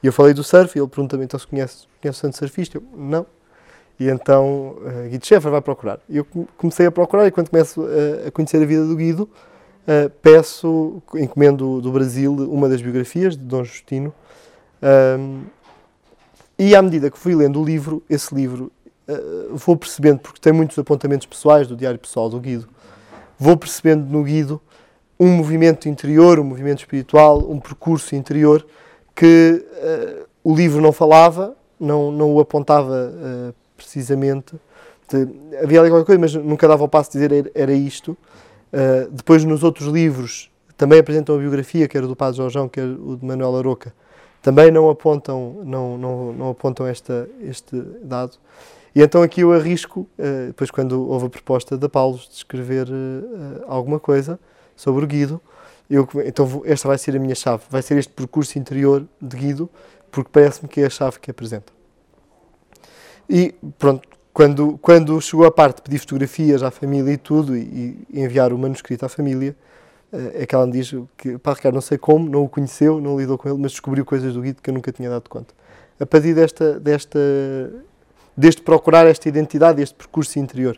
E 0.02 0.08
eu 0.08 0.14
falei 0.14 0.34
do 0.34 0.44
surf 0.44 0.78
e 0.78 0.82
ele 0.82 0.88
pergunta-me 0.88 1.26
então 1.26 1.40
se 1.40 1.48
conhece, 1.48 1.88
conhece 2.02 2.20
o 2.20 2.22
santo 2.22 2.38
surfista. 2.38 2.78
Eu, 2.78 2.84
não. 2.96 3.26
E 4.00 4.10
então 4.10 4.78
uh, 4.78 5.10
Guido 5.10 5.26
Schäfer 5.26 5.52
vai 5.52 5.62
procurar. 5.62 6.00
Eu 6.10 6.26
comecei 6.58 6.86
a 6.86 6.92
procurar 6.92 7.28
e 7.28 7.32
quando 7.32 7.50
começo 7.50 7.84
a, 7.84 8.28
a 8.28 8.32
conhecer 8.32 8.62
a 8.62 8.66
vida 8.66 8.86
do 8.86 8.96
Guido, 8.96 9.24
uh, 9.24 10.10
peço, 10.22 11.02
encomendo 11.16 11.82
do 11.82 11.92
Brasil 11.92 12.34
uma 12.34 12.70
das 12.70 12.82
biografias 12.82 13.36
de 13.36 13.44
Dom 13.44 13.64
Justino. 13.64 14.14
Um, 15.20 15.44
e 16.60 16.76
à 16.76 16.82
medida 16.82 17.10
que 17.10 17.18
fui 17.18 17.36
lendo 17.36 17.60
o 17.62 17.66
livro, 17.66 18.04
esse 18.10 18.34
livro, 18.34 18.72
uh, 19.08 19.56
vou 19.56 19.76
percebendo, 19.76 20.20
porque 20.20 20.40
tem 20.40 20.54
muitos 20.54 20.78
apontamentos 20.78 21.26
pessoais 21.26 21.68
do 21.68 21.76
diário 21.76 22.00
pessoal 22.00 22.30
do 22.30 22.40
Guido, 22.40 22.68
vou 23.38 23.58
percebendo 23.58 24.06
no 24.06 24.24
Guido 24.24 24.62
um 25.20 25.32
movimento 25.36 25.90
interior, 25.90 26.40
um 26.40 26.44
movimento 26.44 26.80
espiritual, 26.80 27.40
um 27.50 27.60
percurso 27.60 28.16
interior 28.16 28.66
que 29.16 29.66
o 30.44 30.56
livro 30.56 30.80
não 30.80 30.94
falava, 30.94 31.58
não, 31.78 32.10
não 32.12 32.34
o 32.34 32.40
apontava 32.40 33.12
uh, 33.12 33.54
precisamente. 33.78 34.56
De, 35.08 35.28
havia 35.64 35.80
ali 35.80 35.90
qualquer 35.90 36.06
coisa, 36.06 36.20
mas 36.20 36.34
nunca 36.34 36.68
dava 36.68 36.84
o 36.84 36.88
passo 36.88 37.12
de 37.12 37.20
dizer 37.20 37.52
era, 37.56 37.72
isto. 37.72 38.18
Uh, 38.74 39.10
depois, 39.12 39.46
nos 39.46 39.64
outros 39.64 39.88
livros, 39.88 40.52
também 40.76 41.00
apresentam 41.00 41.36
a 41.36 41.38
biografia, 41.38 41.88
que 41.88 41.98
era 41.98 42.06
do 42.06 42.16
Padre 42.16 42.38
Jorjão, 42.38 42.68
que 42.68 42.80
era 42.80 42.90
o 42.90 43.16
de 43.16 43.26
Manuel 43.26 43.56
Aroca. 43.56 43.94
Também 44.42 44.72
não 44.72 44.90
apontam, 44.90 45.62
não, 45.64 45.98
não, 45.98 46.34
não 46.34 46.50
apontam 46.50 46.86
esta, 46.86 47.30
este 47.42 47.80
dado. 48.02 48.38
E 48.94 49.02
então 49.02 49.22
aqui 49.22 49.42
eu 49.42 49.54
arrisco, 49.54 50.08
depois 50.48 50.72
quando 50.72 51.08
houve 51.08 51.28
a 51.28 51.30
proposta 51.30 51.78
da 51.78 51.90
Paulo 51.90 52.18
de 52.18 52.36
escrever 52.36 52.88
alguma 53.68 54.00
coisa, 54.00 54.40
sobre 54.78 55.04
o 55.04 55.08
Guido. 55.08 55.42
Eu, 55.90 56.08
então 56.26 56.62
esta 56.66 56.88
vai 56.88 56.98
ser 56.98 57.16
a 57.16 57.20
minha 57.20 57.36
chave, 57.36 57.64
vai 57.70 57.82
ser 57.82 57.98
este 57.98 58.14
percurso 58.14 58.58
interior 58.60 59.06
de 59.22 59.36
Guido, 59.36 59.70
porque 60.12 60.30
parece-me 60.32 60.70
que 60.70 60.82
é 60.82 60.86
a 60.86 60.90
chave 60.90 61.20
que 61.20 61.32
apresenta. 61.32 61.77
E 63.30 63.54
pronto, 63.78 64.08
quando, 64.34 64.78
quando 64.82 65.20
chegou 65.22 65.46
a 65.46 65.52
parte 65.52 65.78
de 65.78 65.82
pedir 65.84 66.00
fotografias 66.00 66.64
à 66.64 66.72
família 66.72 67.12
e 67.12 67.18
tudo, 67.18 67.56
e, 67.58 68.06
e 68.10 68.22
enviar 68.22 68.54
o 68.54 68.58
manuscrito 68.58 69.06
à 69.06 69.10
família, 69.10 69.56
é 70.12 70.46
que 70.46 70.56
ela 70.56 70.66
me 70.66 70.72
diz 70.72 70.94
que, 71.18 71.38
pá, 71.38 71.54
Ricardo, 71.54 71.76
não 71.76 71.82
sei 71.82 71.98
como, 71.98 72.30
não 72.30 72.44
o 72.44 72.50
conheceu, 72.50 73.02
não 73.02 73.20
lidou 73.20 73.38
com 73.38 73.50
ele, 73.50 73.58
mas 73.58 73.72
descobriu 73.72 74.06
coisas 74.06 74.34
do 74.34 74.42
Guido 74.42 74.62
que 74.62 74.70
eu 74.70 74.74
nunca 74.74 74.92
tinha 74.92 75.10
dado 75.10 75.30
conta. 75.30 75.54
A 76.00 76.06
partir 76.06 76.34
desta, 76.34 76.80
desta 76.80 77.20
deste 78.38 78.62
procurar 78.62 79.08
esta 79.08 79.28
identidade, 79.28 79.82
este 79.82 79.96
percurso 79.96 80.38
interior. 80.38 80.78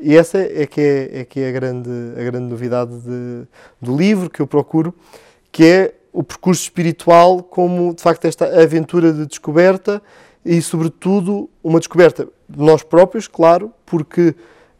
E 0.00 0.16
essa 0.16 0.38
é 0.38 0.64
que 0.64 0.80
é, 0.80 1.20
é 1.20 1.24
que 1.24 1.40
é 1.40 1.48
a, 1.48 1.52
grande, 1.52 1.90
a 2.16 2.22
grande 2.22 2.46
novidade 2.46 2.96
de, 3.00 3.48
do 3.82 3.96
livro 3.96 4.30
que 4.30 4.40
eu 4.40 4.46
procuro, 4.46 4.94
que 5.50 5.64
é 5.64 5.94
o 6.12 6.22
percurso 6.22 6.62
espiritual 6.62 7.42
como, 7.42 7.92
de 7.92 8.00
facto, 8.00 8.26
esta 8.26 8.62
aventura 8.62 9.12
de 9.12 9.26
descoberta 9.26 10.00
e, 10.44 10.60
sobretudo, 10.62 11.48
uma 11.62 11.78
descoberta 11.78 12.28
de 12.48 12.62
nós 12.62 12.82
próprios, 12.82 13.28
claro, 13.28 13.72
porque 13.84 14.34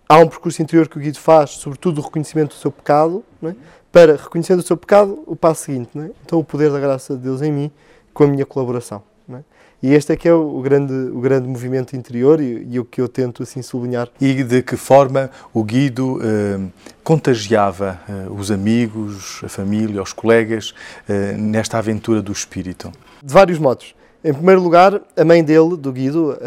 há 0.09 0.19
um 0.19 0.27
percurso 0.27 0.61
interior 0.63 0.89
que 0.89 0.99
o 0.99 1.01
Guido 1.01 1.19
faz, 1.19 1.51
sobretudo 1.51 2.01
o 2.01 2.05
reconhecimento 2.05 2.51
do 2.51 2.61
seu 2.61 2.71
pecado, 2.71 3.25
é? 3.43 3.55
para, 3.93 4.17
reconhecendo 4.17 4.61
o 4.61 4.63
seu 4.63 4.77
pecado, 4.77 5.23
o 5.27 5.37
passo 5.37 5.65
seguinte, 5.65 5.91
é? 5.99 6.11
então 6.25 6.39
o 6.39 6.45
poder 6.45 6.71
da 6.71 6.81
graça 6.81 7.15
de 7.15 7.23
Deus 7.23 7.43
em 7.43 7.53
mim, 7.53 7.71
com 8.13 8.25
a 8.25 8.27
minha 8.27 8.47
colaboração. 8.47 9.03
E 9.83 9.95
este 9.95 10.13
é 10.13 10.17
que 10.17 10.29
é 10.29 10.35
o 10.35 10.61
grande, 10.61 10.93
o 10.93 11.21
grande 11.21 11.49
movimento 11.49 11.97
interior 11.97 12.39
e, 12.39 12.67
e 12.71 12.79
o 12.79 12.85
que 12.85 13.01
eu 13.01 13.09
tento 13.09 13.43
assim 13.43 13.63
sublinhar. 13.63 14.09
E 14.21 14.43
de 14.45 14.63
que 14.63 14.77
forma 14.77 15.31
o 15.55 15.65
Guido 15.65 16.21
eh, 16.23 16.61
contagiava 17.03 17.99
eh, 18.07 18.27
os 18.29 18.51
amigos, 18.51 19.41
a 19.43 19.49
família, 19.49 20.03
os 20.03 20.13
colegas 20.13 20.75
eh, 21.09 21.33
nesta 21.33 21.79
aventura 21.79 22.21
do 22.21 22.31
espírito? 22.31 22.93
De 23.23 23.33
vários 23.33 23.59
modos. 23.59 23.95
Em 24.23 24.35
primeiro 24.35 24.61
lugar, 24.61 25.01
a 25.17 25.25
mãe 25.25 25.43
dele, 25.43 25.77
do 25.77 25.91
Guido, 25.91 26.39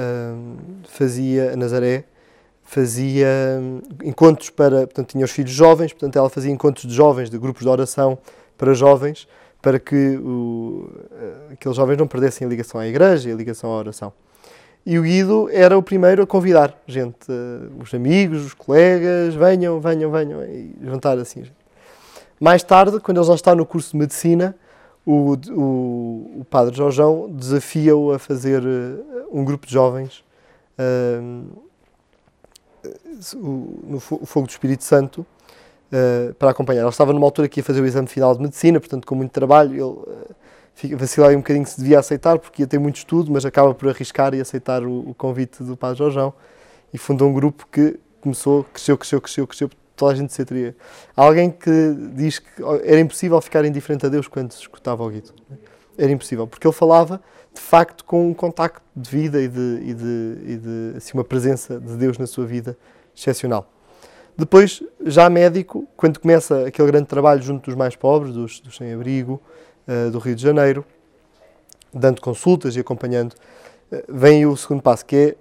fazia, 0.88 1.54
a 1.54 1.56
Nazaré, 1.56 2.04
fazia 2.62 3.28
encontros 4.04 4.52
para, 4.52 4.82
portanto, 4.82 5.10
tinha 5.10 5.26
os 5.26 5.32
filhos 5.32 5.52
jovens, 5.52 5.92
portanto, 5.92 6.16
ela 6.18 6.30
fazia 6.30 6.52
encontros 6.52 6.86
de 6.86 6.94
jovens, 6.94 7.32
de 7.32 7.38
grupos 7.38 7.64
de 7.64 7.70
oração 7.70 8.18
para 8.58 8.74
jovens, 8.76 9.28
para 9.62 9.80
que 9.80 10.18
o, 10.18 10.90
eh, 11.12 11.54
aqueles 11.54 11.76
jovens 11.76 11.98
não 11.98 12.06
perdessem 12.06 12.46
a 12.46 12.50
ligação 12.50 12.80
à 12.80 12.88
igreja 12.88 13.30
e 13.30 13.32
a 13.32 13.36
ligação 13.36 13.72
à 13.72 13.78
oração. 13.78 14.14
E 14.86 15.00
o 15.00 15.04
Guido 15.04 15.50
era 15.50 15.78
o 15.78 15.82
primeiro 15.82 16.22
a 16.22 16.28
convidar 16.28 16.78
gente, 16.86 17.32
uh, 17.32 17.82
os 17.82 17.94
amigos, 17.94 18.46
os 18.46 18.54
colegas, 18.54 19.34
venham, 19.34 19.80
venham, 19.80 20.12
venham, 20.12 20.44
e 20.44 20.76
juntar 20.84 21.18
assim. 21.18 21.44
Mais 22.38 22.62
tarde, 22.62 23.00
quando 23.00 23.18
ele 23.18 23.26
já 23.26 23.36
está 23.36 23.56
no 23.56 23.66
curso 23.66 23.92
de 23.92 23.98
medicina, 23.98 24.54
o, 25.06 25.36
o, 25.52 26.40
o 26.40 26.46
padre 26.50 26.76
Jorjão 26.76 27.30
desafia-o 27.30 28.12
a 28.12 28.20
fazer 28.20 28.62
uh, 28.64 29.28
um 29.32 29.44
grupo 29.44 29.68
de 29.68 29.74
jovens 29.74 30.24
uh, 30.80 31.64
no 33.84 34.00
Fogo 34.00 34.48
do 34.48 34.50
Espírito 34.50 34.84
Santo 34.84 35.26
uh, 35.92 36.34
para 36.36 36.52
acompanhar. 36.52 36.82
Ele 36.82 36.90
estava 36.90 37.14
numa 37.14 37.26
altura 37.26 37.48
que 37.48 37.60
ia 37.60 37.64
fazer 37.64 37.82
o 37.82 37.86
exame 37.86 38.08
final 38.08 38.36
de 38.36 38.42
medicina, 38.42 38.80
portanto, 38.80 39.06
com 39.06 39.16
muito 39.16 39.32
trabalho, 39.32 39.74
ele 39.74 40.94
uh, 40.94 40.98
vacilava 40.98 41.34
um 41.34 41.38
bocadinho 41.38 41.66
se 41.66 41.80
devia 41.80 42.00
aceitar, 42.00 42.40
porque 42.40 42.64
ia 42.64 42.68
ter 42.68 42.80
muito 42.80 42.98
estudo, 42.98 43.32
mas 43.32 43.46
acaba 43.46 43.74
por 43.74 43.90
arriscar 43.90 44.34
e 44.34 44.42
aceitar 44.42 44.84
o, 44.84 45.10
o 45.10 45.14
convite 45.14 45.64
do 45.64 45.78
Padre 45.78 46.00
Jorjão 46.00 46.34
e 46.94 46.98
fundou 46.98 47.30
um 47.30 47.34
grupo 47.34 47.68
que 47.72 48.00
começou, 48.22 48.64
cresceu, 48.66 48.98
cresceu, 48.98 49.22
cresceu, 49.22 49.48
cresceu, 49.48 49.70
toda 50.04 50.14
a 50.14 50.16
gente 50.16 50.34
se 50.34 50.44
teria. 50.44 50.76
Alguém 51.16 51.50
que 51.50 51.96
diz 52.14 52.40
que 52.40 52.48
era 52.84 53.00
impossível 53.00 53.40
ficar 53.42 53.64
indiferente 53.64 54.06
a 54.06 54.10
Deus 54.10 54.28
quando 54.28 54.52
se 54.52 54.60
escutava 54.60 55.04
o 55.04 55.10
Guido. 55.10 55.34
Era 55.98 56.12
impossível, 56.12 56.46
porque 56.46 56.68
ele 56.68 56.74
falava 56.74 57.22
de 57.54 57.62
facto 57.62 58.04
com 58.04 58.30
um 58.30 58.34
contacto 58.34 58.82
de 58.96 59.10
vida 59.10 59.40
e 59.40 59.48
de, 59.48 59.80
e 59.84 59.94
de, 59.94 60.38
e 60.46 60.58
de 60.58 60.98
assim, 60.98 61.12
uma 61.14 61.24
presença 61.24 61.80
de 61.80 61.96
Deus 61.96 62.18
na 62.18 62.28
sua 62.28 62.46
vida 62.46 62.76
excepcional. 63.16 63.70
Depois, 64.36 64.82
já 65.06 65.30
médico, 65.30 65.88
quando 65.96 66.20
começa 66.20 66.68
aquele 66.68 66.88
grande 66.88 67.06
trabalho 67.06 67.42
junto 67.42 67.66
dos 67.66 67.76
mais 67.76 67.96
pobres, 67.96 68.34
dos, 68.34 68.60
dos 68.60 68.76
sem-abrigo, 68.76 69.40
uh, 69.88 70.10
do 70.10 70.18
Rio 70.18 70.36
de 70.36 70.42
Janeiro, 70.42 70.84
dando 71.94 72.20
consultas 72.20 72.76
e 72.76 72.80
acompanhando, 72.80 73.34
uh, 73.34 74.04
vem 74.10 74.48
o 74.48 74.58
segundo 74.58 74.82
passo, 74.82 75.06
que 75.06 75.16
é 75.16 75.36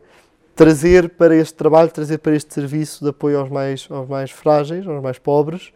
trazer 0.55 1.11
para 1.11 1.35
este 1.35 1.55
trabalho, 1.55 1.91
trazer 1.91 2.19
para 2.19 2.35
este 2.35 2.53
serviço 2.53 3.05
de 3.05 3.11
apoio 3.11 3.39
aos 3.39 3.49
mais, 3.49 3.87
aos 3.91 4.09
mais 4.09 4.31
frágeis, 4.31 4.87
aos 4.87 5.03
mais 5.03 5.19
pobres, 5.19 5.73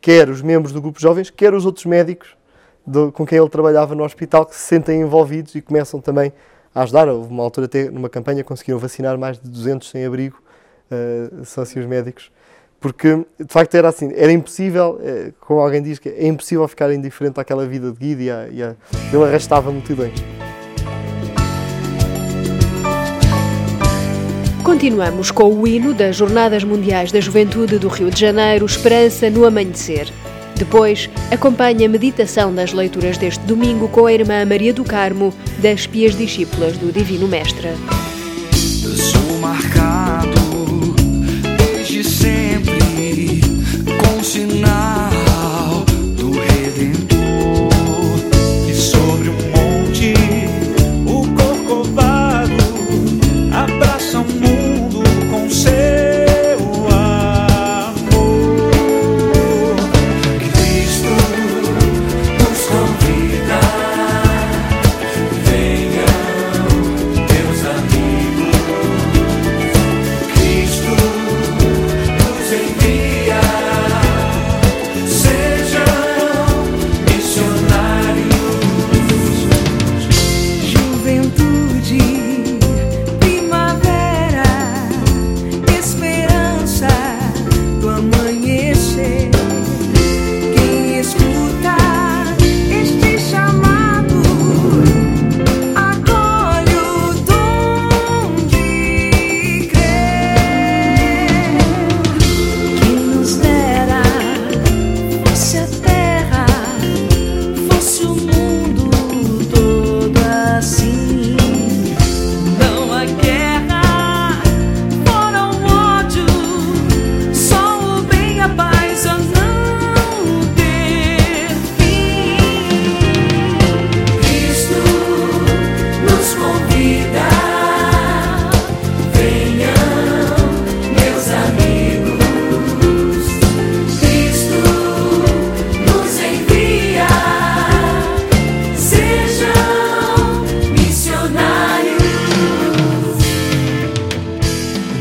quer 0.00 0.28
os 0.28 0.42
membros 0.42 0.72
do 0.72 0.80
grupo 0.80 1.00
jovens, 1.00 1.30
quer 1.30 1.54
os 1.54 1.64
outros 1.64 1.86
médicos 1.86 2.36
do, 2.86 3.12
com 3.12 3.26
quem 3.26 3.38
ele 3.38 3.48
trabalhava 3.48 3.94
no 3.94 4.04
hospital, 4.04 4.46
que 4.46 4.54
se 4.54 4.62
sentem 4.62 5.00
envolvidos 5.00 5.54
e 5.54 5.60
começam 5.60 6.00
também 6.00 6.32
a 6.74 6.82
ajudar. 6.82 7.08
Houve 7.08 7.30
uma 7.30 7.42
altura, 7.42 7.66
até 7.66 7.90
numa 7.90 8.08
campanha, 8.08 8.44
conseguiram 8.44 8.78
vacinar 8.78 9.18
mais 9.18 9.38
de 9.38 9.48
200 9.48 9.88
sem-abrigo, 9.88 10.40
uh, 10.90 11.44
são 11.44 11.62
assim 11.62 11.80
os 11.80 11.86
médicos, 11.86 12.30
porque 12.80 13.26
de 13.38 13.52
facto 13.52 13.74
era 13.74 13.88
assim, 13.88 14.12
era 14.14 14.30
impossível, 14.30 15.00
é, 15.02 15.32
como 15.40 15.60
alguém 15.60 15.82
diz, 15.82 15.98
que 15.98 16.08
é 16.08 16.26
impossível 16.26 16.66
ficar 16.68 16.92
indiferente 16.92 17.40
àquela 17.40 17.66
vida 17.66 17.90
de 17.90 17.98
Guido 17.98 18.22
e, 18.22 18.30
a, 18.30 18.48
e 18.48 18.62
a, 18.62 18.76
ele 19.12 19.24
arrastava 19.24 19.70
multidões. 19.72 20.14
Continuamos 24.78 25.32
com 25.32 25.52
o 25.52 25.66
hino 25.66 25.92
das 25.92 26.14
Jornadas 26.14 26.62
Mundiais 26.62 27.10
da 27.10 27.20
Juventude 27.20 27.80
do 27.80 27.88
Rio 27.88 28.12
de 28.12 28.20
Janeiro, 28.20 28.64
Esperança 28.64 29.28
no 29.28 29.44
Amanhecer. 29.44 30.06
Depois, 30.54 31.10
acompanhe 31.32 31.84
a 31.84 31.88
meditação 31.88 32.54
das 32.54 32.72
leituras 32.72 33.18
deste 33.18 33.44
domingo 33.44 33.88
com 33.88 34.06
a 34.06 34.12
irmã 34.12 34.44
Maria 34.44 34.72
do 34.72 34.84
Carmo, 34.84 35.34
das 35.60 35.84
Pias 35.84 36.16
Discípulas 36.16 36.78
do 36.78 36.92
Divino 36.92 37.26
Mestre. 37.26 37.70
Sou 38.52 39.38
marcado 39.40 40.94
desde 41.74 42.04
sempre 42.04 43.40
com 44.00 44.22
sinal 44.22 44.97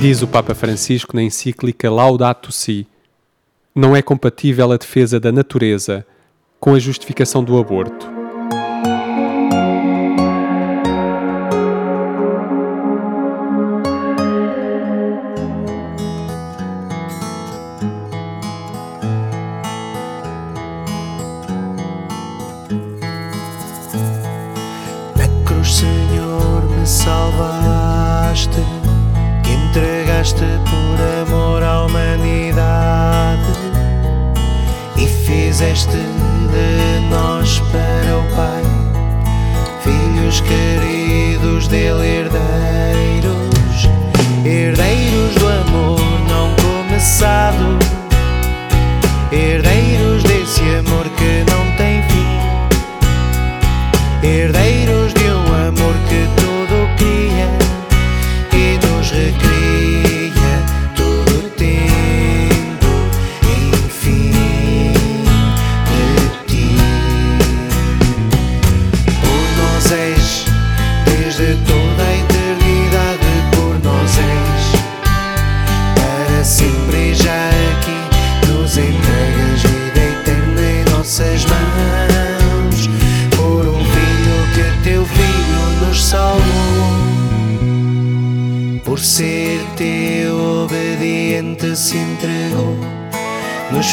Diz 0.08 0.22
o 0.22 0.28
Papa 0.30 0.56
Francisco 0.56 1.14
na 1.14 1.22
encíclica 1.22 1.92
Laudato 1.92 2.50
Si: 2.50 2.88
não 3.76 3.94
é 3.94 4.02
compatível 4.02 4.72
a 4.72 4.78
defesa 4.78 5.20
da 5.20 5.34
natureza 5.34 6.08
com 6.62 6.74
a 6.74 6.80
justificação 6.80 7.44
do 7.44 7.60
aborto. 7.60 8.10
Na 25.18 25.28
cruz, 25.44 25.76
Senhor, 25.76 26.64
me 26.80 26.88
salvaste, 26.88 28.62
entregaste 30.28 30.46
por 30.70 31.00
amor 31.22 31.64
à 31.64 31.86
humanidade 31.86 33.42
e 34.98 35.08
fizeste 35.08 35.92
de 35.92 37.00
nós 37.10 37.60
para 37.72 38.18
o 38.18 38.36
Pai, 38.36 38.64
filhos 39.82 40.42
queridos 40.42 41.68
dele, 41.68 42.06
herdeiros, 42.06 43.17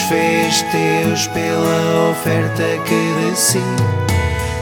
fez 0.08 0.62
teus 0.70 1.26
pela 1.28 2.10
oferta 2.10 2.62
que 2.84 3.30
de 3.30 3.36
si 3.38 3.62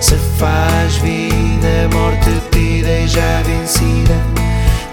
se 0.00 0.16
faz 0.36 0.96
vida, 0.96 1.88
morte 1.92 2.30
tida 2.50 2.90
e 2.90 3.06
já 3.06 3.42
vencida, 3.42 4.14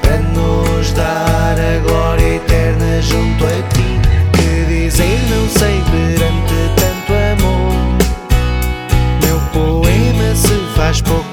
para 0.01 0.17
nos 0.17 0.91
dar 0.93 1.55
a 1.57 1.79
glória 1.79 2.35
eterna 2.35 3.01
junto 3.01 3.43
a 3.45 3.61
ti. 3.73 3.99
Que 4.33 4.65
dizer 4.65 5.19
não 5.29 5.49
sei 5.49 5.83
perante 5.91 6.53
tanto 6.77 7.13
amor. 7.33 7.73
Meu 9.23 9.39
poema 9.51 10.35
se 10.35 10.75
faz 10.75 11.01
pouco 11.01 11.28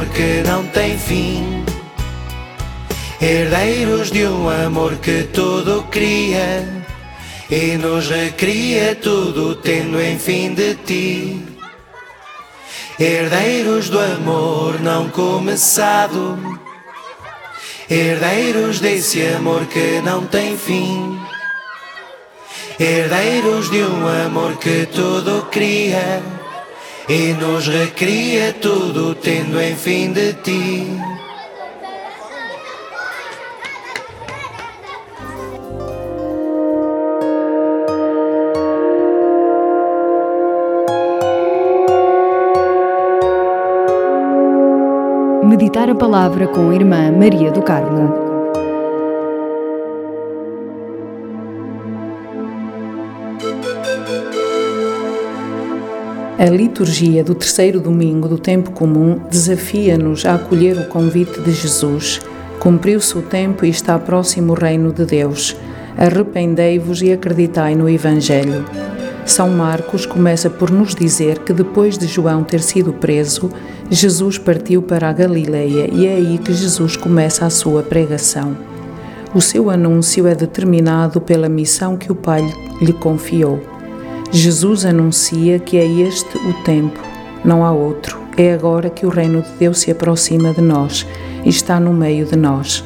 amor 0.00 0.06
que 0.14 0.42
não 0.48 0.66
tem 0.68 0.96
fim. 0.96 1.64
Herdeiros 3.20 4.10
de 4.10 4.26
um 4.26 4.48
amor 4.48 4.96
que 4.96 5.24
tudo 5.24 5.82
cria 5.90 6.64
e 7.50 7.76
nos 7.76 8.08
recria 8.08 8.94
tudo 8.94 9.54
tendo 9.56 10.00
em 10.00 10.18
fim 10.18 10.54
de 10.54 10.74
ti. 10.74 11.42
Herdeiros 12.98 13.90
do 13.90 13.98
amor 13.98 14.80
não 14.80 15.10
começado, 15.10 16.38
herdeiros 17.88 18.80
desse 18.80 19.22
amor 19.26 19.66
que 19.66 20.00
não 20.02 20.26
tem 20.26 20.56
fim, 20.56 21.18
herdeiros 22.78 23.70
de 23.70 23.82
um 23.82 24.06
amor 24.26 24.56
que 24.56 24.86
tudo 24.86 25.46
cria 25.50 26.39
e 27.10 27.32
nos 27.32 27.66
recria 27.66 28.52
tudo 28.52 29.16
tendo 29.16 29.60
em 29.60 29.74
fim 29.74 30.12
de 30.12 30.32
ti. 30.34 30.86
Meditar 45.42 45.90
a 45.90 45.96
palavra 45.96 46.46
com 46.46 46.70
a 46.70 46.74
irmã 46.76 47.10
Maria 47.10 47.50
do 47.50 47.60
Carmo. 47.60 48.29
A 56.40 56.46
liturgia 56.46 57.22
do 57.22 57.34
terceiro 57.34 57.78
domingo 57.78 58.26
do 58.26 58.38
tempo 58.38 58.70
comum 58.70 59.20
desafia-nos 59.30 60.24
a 60.24 60.36
acolher 60.36 60.74
o 60.78 60.88
convite 60.88 61.38
de 61.38 61.52
Jesus. 61.52 62.18
Cumpriu-se 62.58 63.18
o 63.18 63.20
tempo 63.20 63.66
e 63.66 63.68
está 63.68 63.98
próximo 63.98 64.54
o 64.54 64.56
reino 64.56 64.90
de 64.90 65.04
Deus. 65.04 65.54
Arrependei-vos 65.98 67.02
e 67.02 67.12
acreditai 67.12 67.74
no 67.74 67.86
Evangelho. 67.86 68.64
São 69.26 69.50
Marcos 69.50 70.06
começa 70.06 70.48
por 70.48 70.70
nos 70.70 70.94
dizer 70.94 71.40
que 71.40 71.52
depois 71.52 71.98
de 71.98 72.06
João 72.06 72.42
ter 72.42 72.62
sido 72.62 72.94
preso, 72.94 73.50
Jesus 73.90 74.38
partiu 74.38 74.80
para 74.80 75.10
a 75.10 75.12
Galileia 75.12 75.90
e 75.92 76.06
é 76.06 76.14
aí 76.14 76.38
que 76.38 76.54
Jesus 76.54 76.96
começa 76.96 77.44
a 77.44 77.50
sua 77.50 77.82
pregação. 77.82 78.56
O 79.34 79.42
seu 79.42 79.68
anúncio 79.68 80.26
é 80.26 80.34
determinado 80.34 81.20
pela 81.20 81.50
missão 81.50 81.98
que 81.98 82.10
o 82.10 82.14
Pai 82.14 82.42
lhe 82.80 82.94
confiou. 82.94 83.79
Jesus 84.32 84.84
anuncia 84.84 85.58
que 85.58 85.76
é 85.76 85.84
este 85.84 86.38
o 86.38 86.52
tempo, 86.62 87.00
não 87.44 87.64
há 87.64 87.72
outro. 87.72 88.20
É 88.36 88.52
agora 88.52 88.88
que 88.88 89.04
o 89.04 89.08
reino 89.08 89.42
de 89.42 89.50
Deus 89.58 89.80
se 89.80 89.90
aproxima 89.90 90.54
de 90.54 90.60
nós 90.60 91.04
e 91.44 91.48
está 91.48 91.80
no 91.80 91.92
meio 91.92 92.24
de 92.24 92.36
nós. 92.36 92.84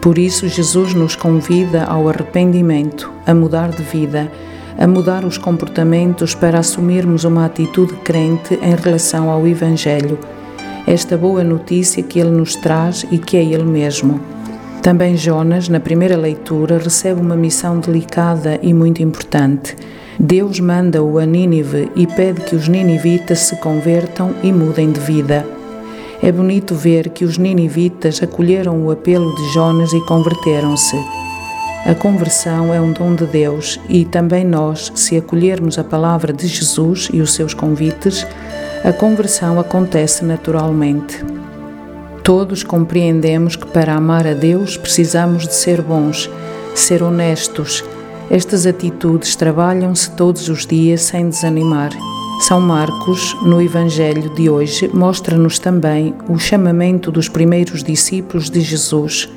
Por 0.00 0.18
isso, 0.18 0.46
Jesus 0.48 0.94
nos 0.94 1.16
convida 1.16 1.84
ao 1.84 2.08
arrependimento, 2.08 3.10
a 3.26 3.34
mudar 3.34 3.70
de 3.70 3.82
vida, 3.82 4.30
a 4.78 4.86
mudar 4.86 5.24
os 5.24 5.36
comportamentos 5.36 6.32
para 6.34 6.60
assumirmos 6.60 7.24
uma 7.24 7.44
atitude 7.44 7.94
crente 8.04 8.54
em 8.62 8.76
relação 8.76 9.30
ao 9.30 9.46
Evangelho, 9.48 10.18
esta 10.86 11.16
boa 11.16 11.42
notícia 11.42 12.02
que 12.02 12.20
ele 12.20 12.30
nos 12.30 12.54
traz 12.54 13.04
e 13.10 13.18
que 13.18 13.36
é 13.36 13.42
ele 13.42 13.64
mesmo. 13.64 14.20
Também 14.80 15.16
Jonas, 15.16 15.68
na 15.68 15.80
primeira 15.80 16.16
leitura, 16.16 16.78
recebe 16.78 17.20
uma 17.20 17.36
missão 17.36 17.80
delicada 17.80 18.60
e 18.62 18.72
muito 18.72 19.02
importante. 19.02 19.74
Deus 20.18 20.60
manda-o 20.60 21.18
a 21.18 21.26
Nínive 21.26 21.90
e 21.96 22.06
pede 22.06 22.42
que 22.42 22.54
os 22.54 22.68
ninivitas 22.68 23.40
se 23.40 23.56
convertam 23.56 24.34
e 24.42 24.52
mudem 24.52 24.92
de 24.92 25.00
vida. 25.00 25.44
É 26.22 26.30
bonito 26.30 26.74
ver 26.74 27.10
que 27.10 27.24
os 27.24 27.36
ninivitas 27.36 28.22
acolheram 28.22 28.84
o 28.84 28.90
apelo 28.90 29.34
de 29.34 29.52
Jonas 29.52 29.92
e 29.92 30.00
converteram-se. 30.06 30.96
A 31.84 31.94
conversão 31.94 32.72
é 32.72 32.80
um 32.80 32.92
dom 32.92 33.14
de 33.14 33.26
Deus 33.26 33.78
e 33.88 34.04
também 34.04 34.44
nós, 34.44 34.90
se 34.94 35.16
acolhermos 35.18 35.78
a 35.78 35.84
palavra 35.84 36.32
de 36.32 36.46
Jesus 36.46 37.08
e 37.12 37.20
os 37.20 37.34
seus 37.34 37.52
convites, 37.52 38.26
a 38.84 38.92
conversão 38.92 39.58
acontece 39.58 40.24
naturalmente. 40.24 41.22
Todos 42.22 42.62
compreendemos 42.62 43.54
que 43.56 43.66
para 43.66 43.94
amar 43.94 44.26
a 44.26 44.32
Deus 44.32 44.78
precisamos 44.78 45.46
de 45.46 45.54
ser 45.54 45.82
bons, 45.82 46.30
ser 46.74 47.02
honestos. 47.02 47.84
Estas 48.30 48.66
atitudes 48.66 49.36
trabalham-se 49.36 50.10
todos 50.12 50.48
os 50.48 50.66
dias 50.66 51.02
sem 51.02 51.28
desanimar. 51.28 51.90
São 52.40 52.60
Marcos, 52.60 53.34
no 53.42 53.60
Evangelho 53.60 54.34
de 54.34 54.48
hoje, 54.48 54.90
mostra-nos 54.92 55.58
também 55.58 56.14
o 56.28 56.38
chamamento 56.38 57.12
dos 57.12 57.28
primeiros 57.28 57.82
discípulos 57.82 58.48
de 58.48 58.60
Jesus. 58.60 59.28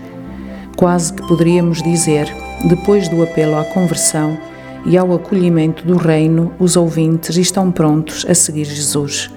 Quase 0.77 1.13
que 1.13 1.27
poderíamos 1.27 1.83
dizer, 1.83 2.33
depois 2.67 3.09
do 3.09 3.21
apelo 3.21 3.57
à 3.57 3.65
conversão 3.65 4.37
e 4.85 4.97
ao 4.97 5.13
acolhimento 5.13 5.85
do 5.85 5.97
Reino, 5.97 6.53
os 6.57 6.75
ouvintes 6.75 7.35
estão 7.35 7.71
prontos 7.71 8.25
a 8.27 8.33
seguir 8.33 8.65
Jesus. 8.65 9.29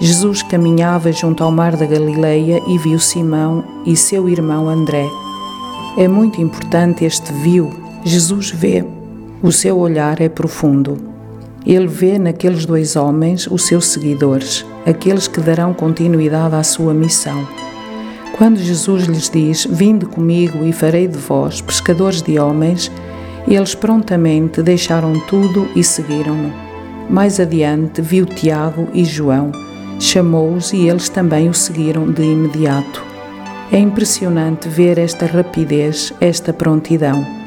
Jesus 0.00 0.42
caminhava 0.42 1.12
junto 1.12 1.42
ao 1.42 1.50
mar 1.50 1.76
da 1.76 1.86
Galileia 1.86 2.60
e 2.66 2.78
viu 2.78 2.98
Simão 2.98 3.64
e 3.84 3.96
seu 3.96 4.28
irmão 4.28 4.68
André. 4.68 5.06
É 5.98 6.06
muito 6.06 6.40
importante 6.40 7.04
este 7.04 7.32
viu. 7.32 7.79
Jesus 8.04 8.50
vê. 8.50 8.84
O 9.42 9.50
seu 9.50 9.78
olhar 9.78 10.20
é 10.20 10.28
profundo. 10.28 10.96
Ele 11.66 11.86
vê 11.86 12.18
naqueles 12.18 12.64
dois 12.64 12.96
homens 12.96 13.46
os 13.46 13.66
seus 13.66 13.86
seguidores, 13.86 14.64
aqueles 14.86 15.28
que 15.28 15.40
darão 15.40 15.74
continuidade 15.74 16.54
à 16.54 16.62
sua 16.62 16.94
missão. 16.94 17.46
Quando 18.36 18.58
Jesus 18.58 19.04
lhes 19.04 19.28
diz: 19.28 19.66
Vinde 19.66 20.06
comigo 20.06 20.64
e 20.64 20.72
farei 20.72 21.06
de 21.06 21.18
vós 21.18 21.60
pescadores 21.60 22.22
de 22.22 22.38
homens, 22.38 22.90
eles 23.46 23.74
prontamente 23.74 24.62
deixaram 24.62 25.18
tudo 25.26 25.68
e 25.76 25.84
seguiram-no. 25.84 26.52
Mais 27.08 27.40
adiante 27.40 28.00
viu 28.00 28.24
Tiago 28.24 28.88
e 28.94 29.04
João 29.04 29.52
chamou-os 30.00 30.72
e 30.72 30.88
eles 30.88 31.08
também 31.08 31.48
o 31.48 31.54
seguiram 31.54 32.10
de 32.10 32.22
imediato. 32.22 33.04
É 33.70 33.78
impressionante 33.78 34.68
ver 34.68 34.98
esta 34.98 35.26
rapidez, 35.26 36.12
esta 36.20 36.52
prontidão. 36.52 37.39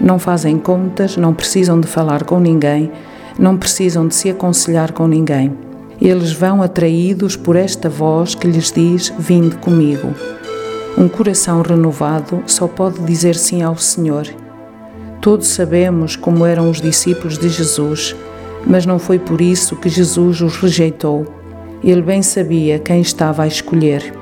Não 0.00 0.18
fazem 0.18 0.58
contas, 0.58 1.16
não 1.16 1.34
precisam 1.34 1.80
de 1.80 1.86
falar 1.86 2.24
com 2.24 2.40
ninguém, 2.40 2.90
não 3.38 3.56
precisam 3.56 4.06
de 4.08 4.14
se 4.14 4.30
aconselhar 4.30 4.92
com 4.92 5.06
ninguém. 5.06 5.52
Eles 6.00 6.32
vão 6.32 6.62
atraídos 6.62 7.36
por 7.36 7.56
esta 7.56 7.88
voz 7.88 8.34
que 8.34 8.46
lhes 8.46 8.72
diz: 8.72 9.12
Vinde 9.18 9.56
comigo. 9.56 10.14
Um 10.96 11.08
coração 11.08 11.62
renovado 11.62 12.42
só 12.46 12.66
pode 12.66 13.00
dizer 13.00 13.36
sim 13.36 13.62
ao 13.62 13.76
Senhor. 13.76 14.26
Todos 15.20 15.48
sabemos 15.48 16.16
como 16.16 16.46
eram 16.46 16.70
os 16.70 16.80
discípulos 16.80 17.36
de 17.36 17.48
Jesus, 17.48 18.16
mas 18.66 18.86
não 18.86 18.98
foi 18.98 19.18
por 19.18 19.40
isso 19.40 19.76
que 19.76 19.88
Jesus 19.88 20.40
os 20.40 20.56
rejeitou 20.56 21.40
ele 21.82 22.02
bem 22.02 22.20
sabia 22.22 22.78
quem 22.78 23.00
estava 23.00 23.42
a 23.42 23.46
escolher. 23.46 24.12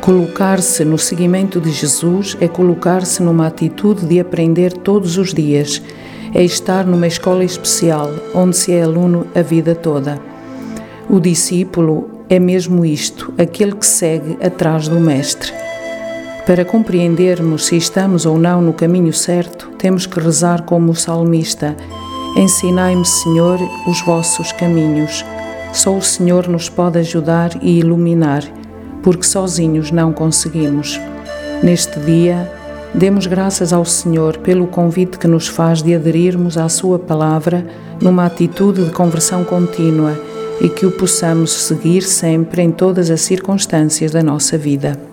Colocar-se 0.00 0.82
no 0.82 0.96
seguimento 0.96 1.60
de 1.60 1.70
Jesus 1.70 2.34
é 2.40 2.48
colocar-se 2.48 3.22
numa 3.22 3.46
atitude 3.46 4.06
de 4.06 4.18
aprender 4.18 4.72
todos 4.72 5.18
os 5.18 5.34
dias, 5.34 5.82
é 6.34 6.42
estar 6.42 6.86
numa 6.86 7.06
escola 7.06 7.44
especial 7.44 8.10
onde 8.34 8.56
se 8.56 8.72
é 8.72 8.82
aluno 8.82 9.26
a 9.34 9.42
vida 9.42 9.74
toda. 9.74 10.18
O 11.08 11.20
discípulo 11.20 12.08
é 12.30 12.38
mesmo 12.38 12.82
isto, 12.82 13.34
aquele 13.36 13.72
que 13.72 13.84
segue 13.84 14.38
atrás 14.42 14.88
do 14.88 14.98
Mestre. 14.98 15.52
Para 16.46 16.64
compreendermos 16.64 17.66
se 17.66 17.76
estamos 17.76 18.24
ou 18.24 18.38
não 18.38 18.62
no 18.62 18.72
caminho 18.72 19.12
certo, 19.12 19.70
temos 19.76 20.06
que 20.06 20.18
rezar 20.18 20.62
como 20.62 20.92
o 20.92 20.96
salmista: 20.96 21.76
Ensinai-me, 22.36 23.04
Senhor, 23.04 23.58
os 23.86 24.00
vossos 24.00 24.50
caminhos. 24.52 25.24
Só 25.74 25.94
o 25.94 26.02
Senhor 26.02 26.48
nos 26.48 26.68
pode 26.70 26.98
ajudar 26.98 27.50
e 27.60 27.78
iluminar, 27.78 28.42
porque 29.02 29.24
sozinhos 29.24 29.90
não 29.90 30.12
conseguimos. 30.12 31.00
Neste 31.62 31.98
dia, 32.00 32.50
demos 32.94 33.26
graças 33.26 33.72
ao 33.72 33.84
Senhor 33.84 34.38
pelo 34.38 34.66
convite 34.66 35.18
que 35.18 35.26
nos 35.26 35.46
faz 35.46 35.82
de 35.82 35.94
aderirmos 35.94 36.56
à 36.56 36.68
Sua 36.68 36.98
palavra 36.98 37.66
numa 38.00 38.26
atitude 38.26 38.84
de 38.84 38.90
conversão 38.90 39.44
contínua 39.44 40.18
e 40.60 40.68
que 40.68 40.86
o 40.86 40.90
possamos 40.90 41.52
seguir 41.52 42.02
sempre 42.02 42.62
em 42.62 42.70
todas 42.70 43.10
as 43.10 43.20
circunstâncias 43.20 44.10
da 44.10 44.22
nossa 44.22 44.58
vida. 44.58 45.09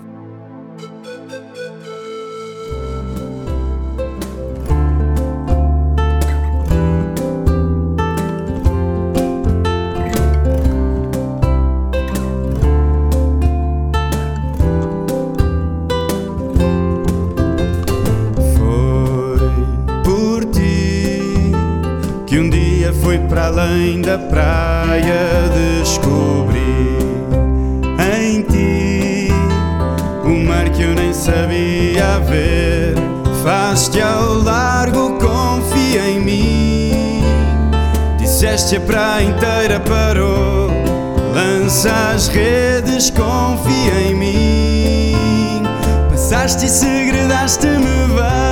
Lança 41.68 42.14
as 42.16 42.30
redes, 42.30 43.10
confia 43.10 44.00
em 44.00 44.16
mim. 44.16 45.64
Passaste 46.10 46.66
e 46.66 46.70
segredaste-me 46.70 48.08
bem. 48.16 48.48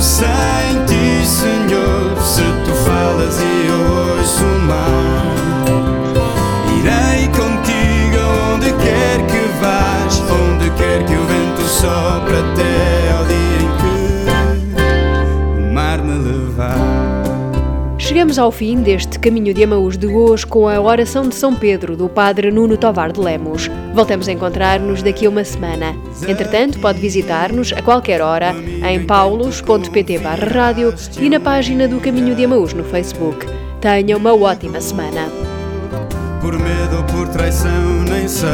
sem 0.00 0.84
ti, 0.86 1.26
Senhor. 1.26 2.16
Se 2.22 2.44
tu 2.64 2.72
falas 2.84 3.40
e 3.40 3.66
eu 3.66 4.18
ouço 4.20 4.44
o 4.44 4.60
mar, 4.60 5.26
irei 6.78 7.26
contigo 7.30 8.20
onde 8.54 8.72
quer 8.74 9.26
que 9.26 9.42
vás, 9.60 10.22
onde 10.30 10.70
quer 10.78 11.04
que 11.04 11.14
o 11.14 11.24
vento 11.26 11.62
sopre 11.62 12.36
até 12.36 12.99
Chegamos 18.20 18.38
ao 18.38 18.52
fim 18.52 18.82
deste 18.82 19.18
Caminho 19.18 19.54
de 19.54 19.64
Amaús 19.64 19.96
de 19.96 20.06
hoje 20.06 20.46
com 20.46 20.68
a 20.68 20.78
oração 20.78 21.26
de 21.26 21.34
São 21.34 21.56
Pedro 21.56 21.96
do 21.96 22.06
Padre 22.06 22.50
Nuno 22.50 22.76
Tovar 22.76 23.12
de 23.12 23.18
Lemos. 23.18 23.70
Voltamos 23.94 24.28
a 24.28 24.32
encontrar-nos 24.32 25.02
daqui 25.02 25.24
a 25.24 25.30
uma 25.30 25.42
semana. 25.42 25.96
Entretanto, 26.28 26.78
pode 26.80 27.00
visitar-nos 27.00 27.72
a 27.72 27.80
qualquer 27.80 28.20
hora 28.20 28.54
em 28.86 29.06
paulos.pt 29.06 30.18
rádio 30.52 30.94
e 31.18 31.30
na 31.30 31.40
página 31.40 31.88
do 31.88 31.98
Caminho 31.98 32.34
de 32.34 32.44
Amaús 32.44 32.74
no 32.74 32.84
Facebook. 32.84 33.46
Tenha 33.80 34.18
uma 34.18 34.34
ótima 34.34 34.82
semana. 34.82 35.30
Por 36.42 36.58
medo 36.58 37.02
por 37.10 37.26
traição, 37.28 38.02
nem 38.06 38.28
sei. 38.28 38.50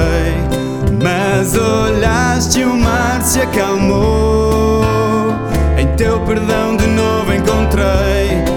Mas 1.02 1.56
olhaste 1.56 2.62
o 2.62 2.72
mar 2.72 3.20
se 3.20 3.40
acalmou. 3.40 4.84
Em 5.76 5.88
teu 5.96 6.20
perdão 6.20 6.76
de 6.76 6.86
novo 6.86 7.32
encontrei. 7.34 8.55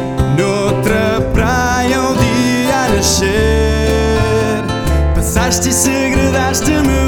Passaste 5.50 5.70
e 5.70 5.74
segredaste-me 5.74 6.99